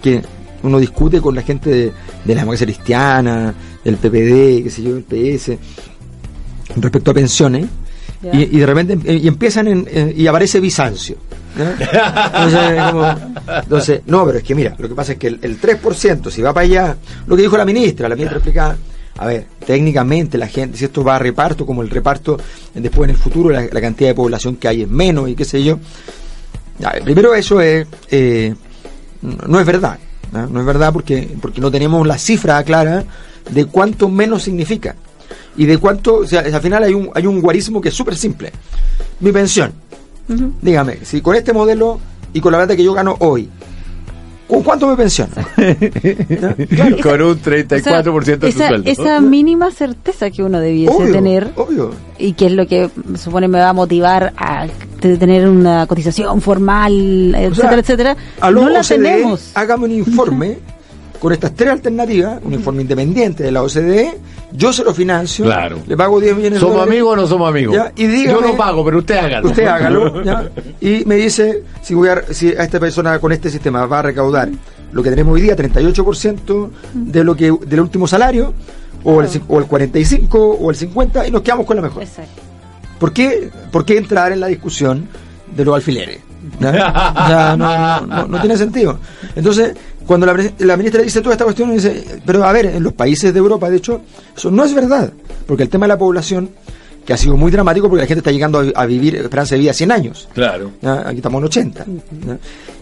que 0.01 0.22
uno 0.63 0.80
discute 0.80 1.22
con 1.22 1.36
la 1.36 1.42
gente 1.42 1.70
de, 1.70 1.94
de 2.25 2.36
la 2.36 2.42
democracia 2.42 2.66
cristiana, 2.66 3.54
del 3.84 3.98
PPD, 3.98 4.63
qué 4.63 4.70
sé 4.70 4.84
yo, 4.84 4.96
del 4.96 5.04
PS, 5.04 5.51
respecto 6.75 7.12
a 7.12 7.13
pensiones. 7.13 7.65
Y, 8.33 8.43
y 8.57 8.59
de 8.59 8.65
repente 8.65 8.97
eh, 9.05 9.19
y 9.24 9.27
empiezan 9.27 9.67
en, 9.67 10.13
y 10.15 10.25
aparece 10.27 10.59
Bizancio. 10.59 11.17
¿no? 11.55 11.65
Entonces, 11.69 12.83
como- 12.91 13.15
entonces, 13.62 14.01
no, 14.07 14.25
pero 14.25 14.38
es 14.39 14.43
que 14.43 14.55
mira, 14.55 14.75
lo 14.77 14.89
que 14.89 14.95
pasa 14.95 15.12
es 15.13 15.17
que 15.19 15.27
el, 15.27 15.39
el 15.43 15.62
3%, 15.62 16.29
si 16.31 16.41
va 16.41 16.53
para 16.53 16.65
allá, 16.65 16.97
lo 17.27 17.36
que 17.36 17.43
dijo 17.43 17.57
la 17.57 17.65
ministra, 17.65 18.09
la 18.09 18.15
ministra 18.15 18.38
explicaba, 18.38 18.75
a 19.17 19.25
ver, 19.27 19.45
técnicamente 19.65 20.38
la 20.38 20.47
gente, 20.47 20.77
si 20.77 20.86
esto 20.86 21.03
va 21.03 21.15
a 21.15 21.19
reparto, 21.19 21.65
como 21.65 21.81
el 21.83 21.89
reparto 21.89 22.39
después 22.74 23.07
en 23.09 23.15
el 23.15 23.21
futuro, 23.21 23.50
la, 23.51 23.65
la 23.71 23.81
cantidad 23.81 24.09
de 24.09 24.15
población 24.15 24.55
que 24.55 24.67
hay 24.67 24.81
es 24.83 24.88
menos 24.89 25.29
y 25.29 25.36
qué 25.36 25.45
sé 25.45 25.63
yo. 25.63 25.79
Primero 27.03 27.33
eso 27.36 27.59
es, 27.62 27.88
eh, 28.12 28.53
no 29.21 29.59
es 29.59 29.65
verdad, 29.65 29.97
¿no? 30.31 30.47
No 30.47 30.59
es 30.59 30.65
verdad 30.65 30.93
porque, 30.93 31.36
porque 31.41 31.59
no 31.62 31.71
tenemos 31.71 32.05
la 32.05 32.17
cifra 32.17 32.62
clara 32.63 33.03
de 33.51 33.65
cuánto 33.65 34.09
menos 34.09 34.43
significa. 34.43 34.95
Y 35.58 35.66
de 35.66 35.78
cuánto, 35.80 36.18
o 36.18 36.28
sea, 36.28 36.42
al 36.42 36.62
final 36.62 36.84
hay 36.84 36.94
un, 36.94 37.10
hay 37.14 37.26
un 37.26 37.42
guarismo 37.42 37.82
que 37.82 37.90
es 37.90 37.96
súper 37.96 38.16
simple. 38.16 38.52
Mi 39.20 39.32
pensión, 39.32 39.72
dígame, 40.62 41.00
si 41.04 41.22
con 41.22 41.36
este 41.36 41.52
modelo 41.54 42.00
y 42.34 42.40
con 42.42 42.52
la 42.52 42.60
plata 42.60 42.76
que 42.76 42.84
yo 42.84 42.94
gano 42.94 43.16
hoy, 43.20 43.50
¿con 44.48 44.62
cuánto 44.62 44.88
me 44.88 44.96
pensiono? 44.96 45.32
Claro. 46.70 46.98
Con 47.02 47.22
un 47.22 47.32
O 47.32 47.36
sea, 47.36 48.04
34% 48.04 48.24
de 48.26 48.38
tu 48.38 48.48
esa, 48.48 48.68
sueldo. 48.68 48.90
esa 48.90 49.20
mínima 49.22 49.72
certeza 49.72 50.30
que 50.30 50.44
uno 50.44 50.60
debiese 50.60 50.94
Obvio, 50.96 51.12
tener 51.14 51.52
obvio. 51.56 51.92
y 52.18 52.34
que 52.34 52.46
es 52.48 52.52
lo 52.52 52.68
que 52.68 52.90
supone 53.18 53.48
me 53.48 53.58
va 53.60 53.70
a 53.70 53.74
motivar 53.74 54.34
a 54.38 54.68
te- 55.00 55.18
tener 55.18 55.48
una 55.50 55.88
cotización 55.88 56.40
formal, 56.42 57.30
O 57.30 57.38
sea, 57.38 57.48
etcétera, 57.48 57.80
etcétera, 57.80 58.18
a 58.40 58.52
lo 58.52 58.62
no 58.62 58.70
la 58.70 58.82
tenemos. 58.82 59.52
Hágame 59.56 59.86
un 59.86 59.92
informe 59.92 60.58
con 61.19 61.33
estas 61.33 61.53
tres 61.55 61.69
alternativas, 61.71 62.39
un 62.43 62.53
informe 62.53 62.81
independiente 62.83 63.43
de 63.43 63.51
la 63.51 63.63
OCDE, 63.63 64.17
yo 64.51 64.71
se 64.71 64.83
lo 64.83 64.93
financio, 64.93 65.45
Claro. 65.45 65.79
le 65.88 65.97
pago 65.97 66.19
10 66.19 66.36
millones 66.36 66.53
de 66.55 66.59
¿Somos 66.59 66.75
dólares. 66.75 66.93
amigos 66.93 67.13
o 67.13 67.15
no 67.21 67.27
somos 67.27 67.50
amigos? 67.50 67.75
Ya, 67.75 67.91
y 67.95 68.05
dígame- 68.07 68.41
Yo 68.41 68.41
no 68.41 68.55
pago, 68.57 68.86
pero 68.86 69.00
usted 69.00 69.17
hágalo. 69.17 69.50
Usted 69.50 69.65
hágalo, 69.65 70.24
¿ya? 70.24 70.50
Y 70.79 71.03
me 71.05 71.15
dice 71.15 71.63
si 71.81 71.93
voy 71.93 72.09
a, 72.09 72.24
si 72.31 72.50
a 72.50 72.63
esta 72.63 72.79
persona 72.79 73.19
con 73.19 73.31
este 73.31 73.50
sistema 73.50 73.86
va 73.86 74.00
a 74.00 74.01
recaudar 74.03 74.50
lo 74.91 75.03
que 75.03 75.09
tenemos 75.09 75.33
hoy 75.33 75.41
día, 75.41 75.55
38% 75.55 76.69
de 76.93 77.24
lo 77.24 77.36
que 77.36 77.51
del 77.65 77.79
último 77.81 78.07
salario, 78.07 78.53
o 79.03 79.21
el, 79.21 79.27
o 79.47 79.59
el 79.59 79.65
45 79.65 80.39
o 80.59 80.69
el 80.69 80.75
50 80.75 81.27
y 81.27 81.31
nos 81.31 81.41
quedamos 81.41 81.65
con 81.65 81.75
la 81.75 81.81
mejor. 81.81 82.03
Exacto. 82.03 82.41
¿Por 83.00 83.13
qué, 83.13 83.50
por 83.71 83.86
qué 83.86 83.97
entrar 83.97 84.31
en 84.31 84.39
la 84.39 84.47
discusión 84.47 85.07
de 85.55 85.65
los 85.65 85.75
alfileres? 85.75 86.19
¿Ya? 86.59 86.69
O 86.71 87.27
sea, 87.27 87.55
no, 87.57 87.67
no- 87.67 88.07
no- 88.07 88.27
no 88.27 88.39
tiene 88.39 88.57
sentido. 88.57 88.97
Entonces, 89.36 89.75
cuando 90.08 90.26
la, 90.26 90.34
pre- 90.34 90.54
la 90.60 90.76
ministra 90.78 91.02
dice 91.04 91.22
toda 91.22 91.34
esta 91.34 91.44
cuestión, 91.44 91.72
dice, 91.74 92.04
pero 92.26 92.44
a 92.44 92.52
ver, 92.54 92.66
en 92.68 92.82
los 92.82 92.94
países 92.94 93.32
de 93.34 93.38
Europa, 93.40 93.70
de 93.70 93.78
hecho, 93.78 94.02
eso 94.36 94.50
no 94.50 94.64
es 94.64 94.74
verdad, 94.74 95.12
porque 95.46 95.64
el 95.64 95.70
tema 95.70 95.86
de 95.86 95.90
la 95.90 95.98
población, 95.98 96.50
que 97.06 97.14
ha 97.14 97.18
sido 97.18 97.38
muy 97.38 97.52
dramático 97.52 97.88
porque 97.88 98.02
la 98.04 98.08
gente 98.08 98.20
está 98.20 98.32
llegando 98.32 98.60
a, 98.76 98.82
a 98.82 98.86
vivir 98.86 99.16
esperanza 99.16 99.56
de 99.56 99.60
vida 99.62 99.74
100 99.74 99.92
años. 99.92 100.28
Claro. 100.34 100.72
¿ya? 100.82 101.08
Aquí 101.08 101.18
estamos 101.18 101.40
en 101.40 101.46
80. 101.46 101.86
¿ya? 102.26 102.38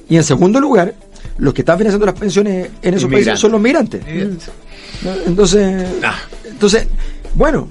Y 0.09 0.15
en 0.17 0.23
segundo 0.23 0.59
lugar, 0.59 0.93
los 1.37 1.53
que 1.53 1.61
están 1.61 1.77
financiando 1.77 2.05
las 2.05 2.15
pensiones 2.19 2.69
en 2.81 2.93
esos 2.93 3.11
países 3.11 3.39
son 3.39 3.51
los 3.51 3.61
migrantes. 3.61 4.01
Entonces, 5.27 5.85
Ah. 6.03 6.15
entonces, 6.49 6.87
bueno, 7.35 7.67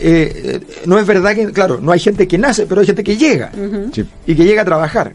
eh, 0.00 0.60
eh, 0.60 0.60
no 0.86 0.98
es 0.98 1.06
verdad 1.06 1.34
que, 1.34 1.50
claro, 1.52 1.78
no 1.80 1.92
hay 1.92 2.00
gente 2.00 2.26
que 2.28 2.38
nace, 2.38 2.66
pero 2.66 2.80
hay 2.80 2.86
gente 2.86 3.02
que 3.04 3.16
llega 3.16 3.50
Sí. 3.92 4.04
y 4.26 4.34
que 4.34 4.44
llega 4.44 4.62
a 4.62 4.64
trabajar. 4.64 5.12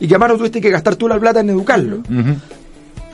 Y 0.00 0.06
que 0.06 0.14
además 0.14 0.30
no 0.30 0.36
tuviste 0.38 0.60
que 0.60 0.70
gastar 0.70 0.96
tú 0.96 1.08
la 1.08 1.18
plata 1.18 1.40
en 1.40 1.50
educarlo. 1.50 1.96
Ujú. 1.98 2.36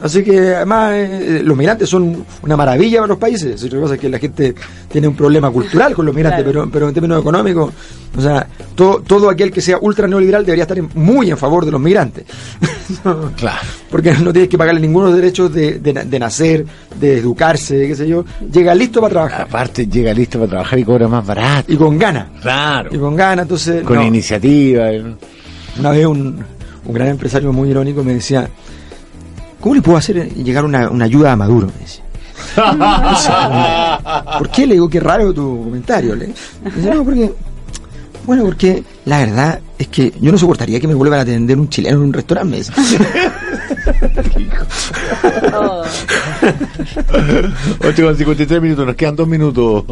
Así 0.02 0.22
que 0.22 0.54
además 0.56 0.92
eh, 0.92 1.40
los 1.42 1.56
migrantes 1.56 1.88
son 1.88 2.24
una 2.42 2.56
maravilla 2.56 2.98
para 2.98 3.08
los 3.08 3.18
países. 3.18 3.62
Lo 3.62 3.70
que 3.70 3.78
pasa 3.78 3.94
es 3.94 4.00
que 4.00 4.08
la 4.08 4.18
gente 4.18 4.54
tiene 4.90 5.08
un 5.08 5.14
problema 5.16 5.50
cultural 5.50 5.94
con 5.94 6.04
los 6.04 6.14
migrantes, 6.14 6.42
Claro. 6.42 6.60
pero, 6.62 6.70
pero 6.72 6.88
en 6.88 6.94
términos 6.94 7.20
económicos, 7.20 7.72
o 8.16 8.20
sea, 8.20 8.46
todo, 8.74 9.00
todo 9.00 9.30
aquel 9.30 9.50
que 9.50 9.60
sea 9.62 9.78
ultra 9.80 10.06
neoliberal 10.06 10.44
debería 10.44 10.64
estar 10.64 10.76
en- 10.78 10.90
muy 10.94 11.30
en 11.30 11.38
favor 11.38 11.64
de 11.64 11.70
los 11.70 11.80
migrantes. 11.80 12.24
No, 13.02 13.32
Claro. 13.34 13.60
porque 13.90 14.12
no 14.12 14.30
tienes 14.30 14.50
que 14.50 14.58
pagarle 14.58 14.78
ninguno 14.78 15.06
de 15.06 15.12
los 15.12 15.20
derechos 15.22 15.50
de, 15.54 15.78
de 15.78 15.92
de 16.04 16.18
nacer, 16.18 16.66
de 17.00 17.16
educarse, 17.16 17.86
qué 17.88 17.96
sé 17.96 18.06
yo. 18.06 18.26
Llega 18.52 18.74
listo 18.74 19.00
para 19.00 19.12
trabajar. 19.12 19.42
Aparte 19.42 19.86
llega 19.86 20.12
listo 20.12 20.38
para 20.38 20.50
trabajar 20.50 20.78
y 20.78 20.84
cobra 20.84 21.08
más 21.08 21.24
barato. 21.26 21.72
Y 21.72 21.76
con 21.78 21.98
ganas. 21.98 22.26
Claro. 22.42 22.90
Y 22.94 22.98
con 22.98 23.16
ganas, 23.16 23.44
entonces... 23.44 23.82
Con 23.84 23.96
no. 23.96 24.02
iniciativa. 24.04 24.88
Una 25.78 25.90
vez 25.92 26.04
un, 26.06 26.44
un 26.84 26.92
gran 26.92 27.08
empresario 27.08 27.54
muy 27.54 27.70
irónico 27.70 28.04
me 28.04 28.12
decía, 28.14 28.50
¿cómo 29.64 29.76
le 29.76 29.80
puedo 29.80 29.96
hacer 29.96 30.28
llegar 30.34 30.62
una, 30.66 30.90
una 30.90 31.06
ayuda 31.06 31.32
a 31.32 31.36
Maduro? 31.36 31.68
Me 31.68 31.72
decía. 31.80 32.04
¿Por 34.38 34.50
qué? 34.50 34.66
Le 34.66 34.74
digo, 34.74 34.90
qué 34.90 35.00
raro 35.00 35.32
tu 35.32 35.64
comentario. 35.64 36.14
Le 36.14 36.26
dice, 36.26 36.90
no, 36.94 37.02
porque... 37.02 37.32
Bueno, 38.26 38.44
porque 38.44 38.84
la 39.06 39.20
verdad 39.20 39.60
es 39.78 39.88
que 39.88 40.12
yo 40.20 40.30
no 40.30 40.36
soportaría 40.36 40.78
que 40.80 40.86
me 40.86 40.92
vuelvan 40.92 41.20
a 41.20 41.22
atender 41.22 41.58
un 41.58 41.70
chileno 41.70 41.96
en 41.96 42.02
un 42.02 42.12
restaurante. 42.12 42.50
me 42.50 42.56
dice. 42.58 42.72
Oh. 45.52 45.84
8 47.80 48.04
con 48.04 48.16
53 48.16 48.62
minutos, 48.62 48.86
nos 48.86 48.96
quedan 48.96 49.16
dos 49.16 49.28
minutos, 49.28 49.84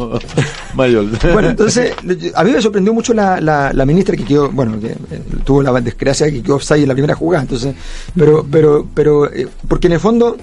mayor. 0.75 1.05
Bueno, 1.31 1.49
entonces, 1.49 1.93
a 2.35 2.43
mí 2.43 2.51
me 2.51 2.61
sorprendió 2.61 2.93
mucho 2.93 3.13
la, 3.13 3.39
la, 3.39 3.71
la 3.73 3.85
ministra 3.85 4.15
que 4.15 4.23
quedó, 4.23 4.51
bueno, 4.51 4.79
que 4.79 4.87
eh, 4.87 4.97
tuvo 5.43 5.61
la 5.61 5.79
desgracia 5.81 6.25
de 6.25 6.33
que 6.33 6.43
quedó 6.43 6.55
offside 6.55 6.83
en 6.83 6.87
la 6.89 6.93
primera 6.93 7.15
jugada, 7.15 7.43
entonces, 7.43 7.75
pero, 8.15 8.45
pero, 8.49 8.87
pero, 8.93 9.31
eh, 9.31 9.47
porque 9.67 9.87
en 9.87 9.93
el 9.93 9.99
fondo, 9.99 10.37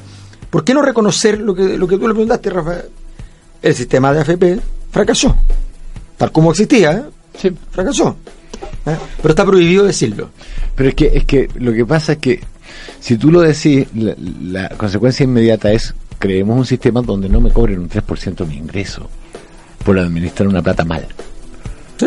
¿por 0.49 0.65
qué 0.65 0.75
no 0.75 0.83
reconocer 0.83 1.41
lo 1.41 1.55
que, 1.55 1.77
lo 1.77 1.87
que 1.87 1.97
tú 1.97 2.09
le 2.09 2.15
preguntaste, 2.15 2.51
Rafa? 2.51 2.77
El 3.63 3.75
sistema 3.75 4.13
de 4.13 4.21
AFP 4.21 4.61
fracasó, 4.91 5.37
tal 6.17 6.33
como 6.33 6.51
existía, 6.51 6.93
¿eh? 6.93 7.03
Sí. 7.39 7.53
fracasó, 7.71 8.17
¿eh? 8.87 8.97
pero 9.21 9.29
está 9.31 9.45
prohibido 9.45 9.85
decirlo. 9.85 10.31
Pero 10.75 10.89
es 10.89 10.95
que, 10.95 11.07
es 11.15 11.25
que 11.25 11.49
lo 11.57 11.73
que 11.73 11.85
pasa 11.85 12.13
es 12.13 12.19
que 12.19 12.41
si 13.01 13.17
tú 13.17 13.31
lo 13.31 13.41
decís, 13.41 13.87
la, 13.95 14.15
la 14.43 14.69
consecuencia 14.71 15.25
inmediata 15.25 15.73
es 15.73 15.95
creemos 16.19 16.59
un 16.59 16.67
sistema 16.67 17.01
donde 17.03 17.29
no 17.29 17.41
me 17.41 17.51
cobren 17.51 17.81
un 17.81 17.89
3% 17.89 18.35
de 18.35 18.45
mi 18.45 18.57
ingreso 18.57 19.09
por 19.85 19.99
administrar 19.99 20.49
una 20.49 20.63
plata 20.63 20.85
mal. 20.85 21.07
¿sí? 21.99 22.07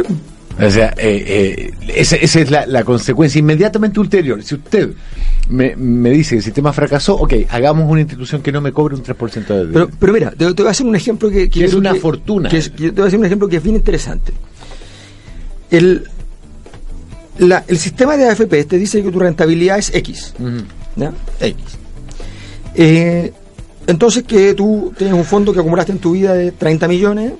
O 0.62 0.70
sea, 0.70 0.94
eh, 0.98 1.24
eh, 1.28 1.74
esa, 1.96 2.16
esa 2.18 2.40
es 2.40 2.52
la, 2.52 2.66
la 2.68 2.84
consecuencia 2.84 3.40
inmediatamente 3.40 4.00
ulterior. 4.00 4.44
Si 4.44 4.54
usted 4.54 4.92
me, 5.50 5.76
me 5.76 6.12
dice 6.12 6.32
que 6.32 6.38
el 6.38 6.44
sistema 6.44 6.72
fracasó, 6.72 7.16
ok, 7.16 7.34
hagamos 7.50 7.90
una 7.90 8.02
institución 8.02 8.42
que 8.44 8.52
no 8.52 8.62
me 8.62 8.72
cobre 8.72 8.96
un 8.96 9.04
3% 9.04 9.48
de 9.48 9.74
Pero, 9.74 9.90
pero 10.00 10.14
mira, 10.14 10.30
te, 10.30 10.54
te 10.54 10.62
voy 10.62 10.68
a 10.68 10.72
hacer 10.72 10.86
un 10.86 10.96
ejemplo 10.96 11.30
que, 11.30 11.50
Que 11.50 11.66
es 11.66 11.74
una 11.74 11.96
fortuna. 11.96 12.50
que 12.50 12.62
te 12.62 12.92
voy 12.92 13.04
a 13.04 13.08
hacer 13.08 13.20
un 13.20 13.26
ejemplo 13.26 13.48
que 13.48 13.58
es 13.58 13.64
bien 13.64 13.76
interesante. 13.76 14.32
El, 15.72 16.08
la- 17.40 17.64
el 17.68 17.78
sistema 17.78 18.16
de 18.18 18.30
AFP 18.30 18.64
te 18.66 18.78
dice 18.78 19.02
que 19.04 19.12
tu 19.12 19.20
rentabilidad 19.20 19.78
es 19.80 19.94
X. 19.94 20.34
X. 21.40 21.56
Eh, 22.76 23.32
entonces 23.88 24.24
que 24.24 24.54
tú 24.54 24.94
tienes 24.98 25.16
un 25.16 25.26
fondo 25.26 25.54
que 25.54 25.60
acumulaste 25.60 25.92
en 25.92 26.00
tu 26.00 26.12
vida 26.12 26.34
de 26.34 26.52
30 26.52 26.88
millones, 26.88 27.34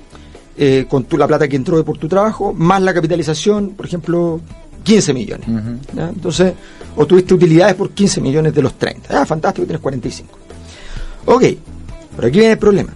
eh, 0.56 0.86
con 0.88 1.04
tu, 1.04 1.16
la 1.16 1.26
plata 1.26 1.48
que 1.48 1.56
entró 1.56 1.82
por 1.84 1.98
tu 1.98 2.08
trabajo, 2.08 2.52
más 2.52 2.80
la 2.82 2.94
capitalización, 2.94 3.70
por 3.70 3.86
ejemplo, 3.86 4.40
15 4.82 5.12
millones. 5.14 5.48
Entonces, 5.96 6.52
o 6.96 7.06
tuviste 7.06 7.34
utilidades 7.34 7.74
por 7.74 7.90
15 7.90 8.20
millones 8.20 8.54
de 8.54 8.62
los 8.62 8.74
30. 8.74 9.20
Ah, 9.22 9.26
fantástico, 9.26 9.66
tienes 9.66 9.80
45. 9.80 10.38
Ok, 11.26 11.44
pero 12.16 12.28
aquí 12.28 12.38
viene 12.38 12.52
el 12.52 12.58
problema. 12.58 12.92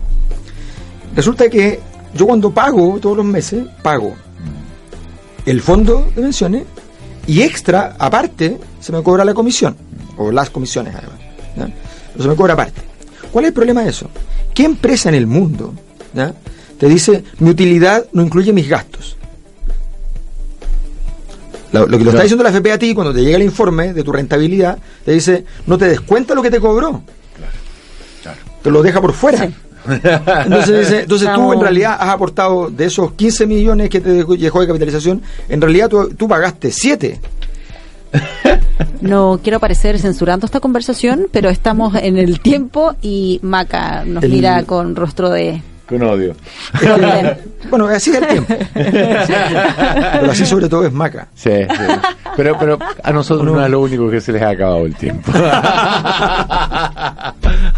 Resulta 1.17 1.49
que 1.49 1.81
yo 2.15 2.27
cuando 2.27 2.51
pago 2.53 2.99
todos 3.01 3.17
los 3.17 3.27
meses, 3.27 3.65
pago 3.83 4.15
el 5.47 5.61
fondo 5.63 6.11
de 6.15 6.23
pensiones 6.23 6.65
y 7.29 7.43
extra, 7.43 7.95
aparte, 7.99 8.59
se 8.81 8.91
me 8.91 9.03
cobra 9.03 9.23
la 9.23 9.35
comisión, 9.35 9.77
o 10.17 10.33
las 10.33 10.49
comisiones 10.49 10.95
además. 10.95 11.19
¿ya? 11.57 11.69
Pero 12.13 12.23
se 12.23 12.29
me 12.29 12.35
cobra 12.35 12.55
aparte. 12.55 12.81
¿Cuál 13.31 13.45
es 13.45 13.49
el 13.51 13.55
problema 13.55 13.83
de 13.83 13.91
eso? 13.91 14.09
¿Qué 14.55 14.65
empresa 14.65 15.11
en 15.11 15.15
el 15.15 15.27
mundo 15.27 15.75
¿ya? 16.15 16.35
te 16.79 16.89
dice 16.89 17.23
mi 17.39 17.51
utilidad 17.51 18.07
no 18.13 18.23
incluye 18.23 18.53
mis 18.55 18.67
gastos? 18.67 19.17
Lo, 21.71 21.87
lo 21.87 21.99
que 21.99 22.05
lo 22.05 22.11
está 22.11 22.23
diciendo 22.23 22.43
la 22.43 22.49
FP 22.49 22.73
a 22.73 22.79
ti 22.79 22.95
cuando 22.95 23.13
te 23.13 23.21
llega 23.21 23.37
el 23.37 23.43
informe 23.43 23.93
de 23.93 24.03
tu 24.03 24.11
rentabilidad, 24.11 24.79
te 25.05 25.13
dice 25.13 25.45
no 25.67 25.77
te 25.77 25.87
descuenta 25.87 26.35
lo 26.35 26.41
que 26.41 26.51
te 26.51 26.61
cobró. 26.61 27.03
Te 28.63 28.71
lo 28.71 28.83
deja 28.83 29.03
por 29.03 29.13
fuera. 29.13 29.51
Entonces, 29.87 30.81
dice, 30.89 31.01
entonces 31.03 31.29
tú 31.35 31.53
en 31.53 31.61
realidad 31.61 31.97
has 32.01 32.09
aportado 32.11 32.69
de 32.71 32.85
esos 32.87 33.13
15 33.13 33.47
millones 33.47 33.89
que 33.91 34.01
te 34.01 34.11
dejó 34.11 34.37
dejó 34.37 34.61
de 34.61 34.67
capitalización, 34.67 35.23
en 35.49 35.61
realidad 35.61 35.89
tú, 35.89 36.09
tú 36.17 36.29
pagaste 36.29 36.71
7. 36.71 37.21
No 39.01 39.41
quiero 39.43 39.61
parecer 39.61 39.99
censurando 39.99 40.47
esta 40.47 40.61
conversación, 40.61 41.27
pero 41.31 41.49
estamos 41.51 41.95
en 41.97 42.17
el 42.19 42.41
tiempo 42.41 42.95
y 43.03 43.39
Maca 43.43 44.05
nos 44.05 44.25
El- 44.25 44.33
mira 44.33 44.63
con 44.65 44.97
rostro 44.97 45.31
de... 45.31 45.63
Con 45.89 46.03
odio. 46.03 46.35
bueno, 47.71 47.87
así 47.87 48.11
es 48.11 48.17
el 48.17 48.27
tiempo. 48.27 48.55
Pero 48.75 50.31
así 50.31 50.45
sobre 50.45 50.69
todo 50.69 50.85
es 50.87 50.93
maca. 50.93 51.29
Sí, 51.35 51.51
sí. 51.51 51.85
Pero, 52.37 52.59
pero 52.59 52.79
a 53.03 53.11
nosotros 53.13 53.47
no. 53.47 53.65
es 53.65 53.71
lo 53.71 53.81
único 53.81 54.11
que 54.11 54.21
se 54.21 54.33
les 54.33 54.43
ha 54.43 54.51
acabado 54.51 54.85
el 54.85 54.95
tiempo. 54.95 55.33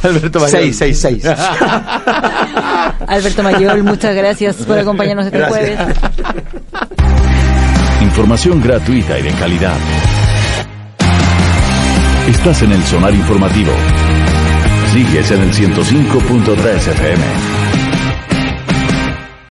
Alberto 0.02 0.40
Mayor. 0.40 0.50
666. 0.50 1.24
Alberto 3.06 3.42
Mayol, 3.42 3.82
muchas 3.84 4.14
gracias 4.14 4.56
por 4.56 4.78
acompañarnos 4.78 5.26
este 5.26 5.38
Gracias. 5.38 5.76
jueves. 5.78 5.96
Información 8.02 8.60
gratuita 8.62 9.18
y 9.18 9.22
de 9.22 9.30
calidad. 9.32 9.76
Estás 12.28 12.62
en 12.62 12.72
el 12.72 12.82
sonar 12.84 13.14
informativo. 13.14 13.72
Sigues 14.92 15.30
en 15.30 15.42
el 15.42 15.52
105.3 15.52 16.88
FM. 16.88 17.49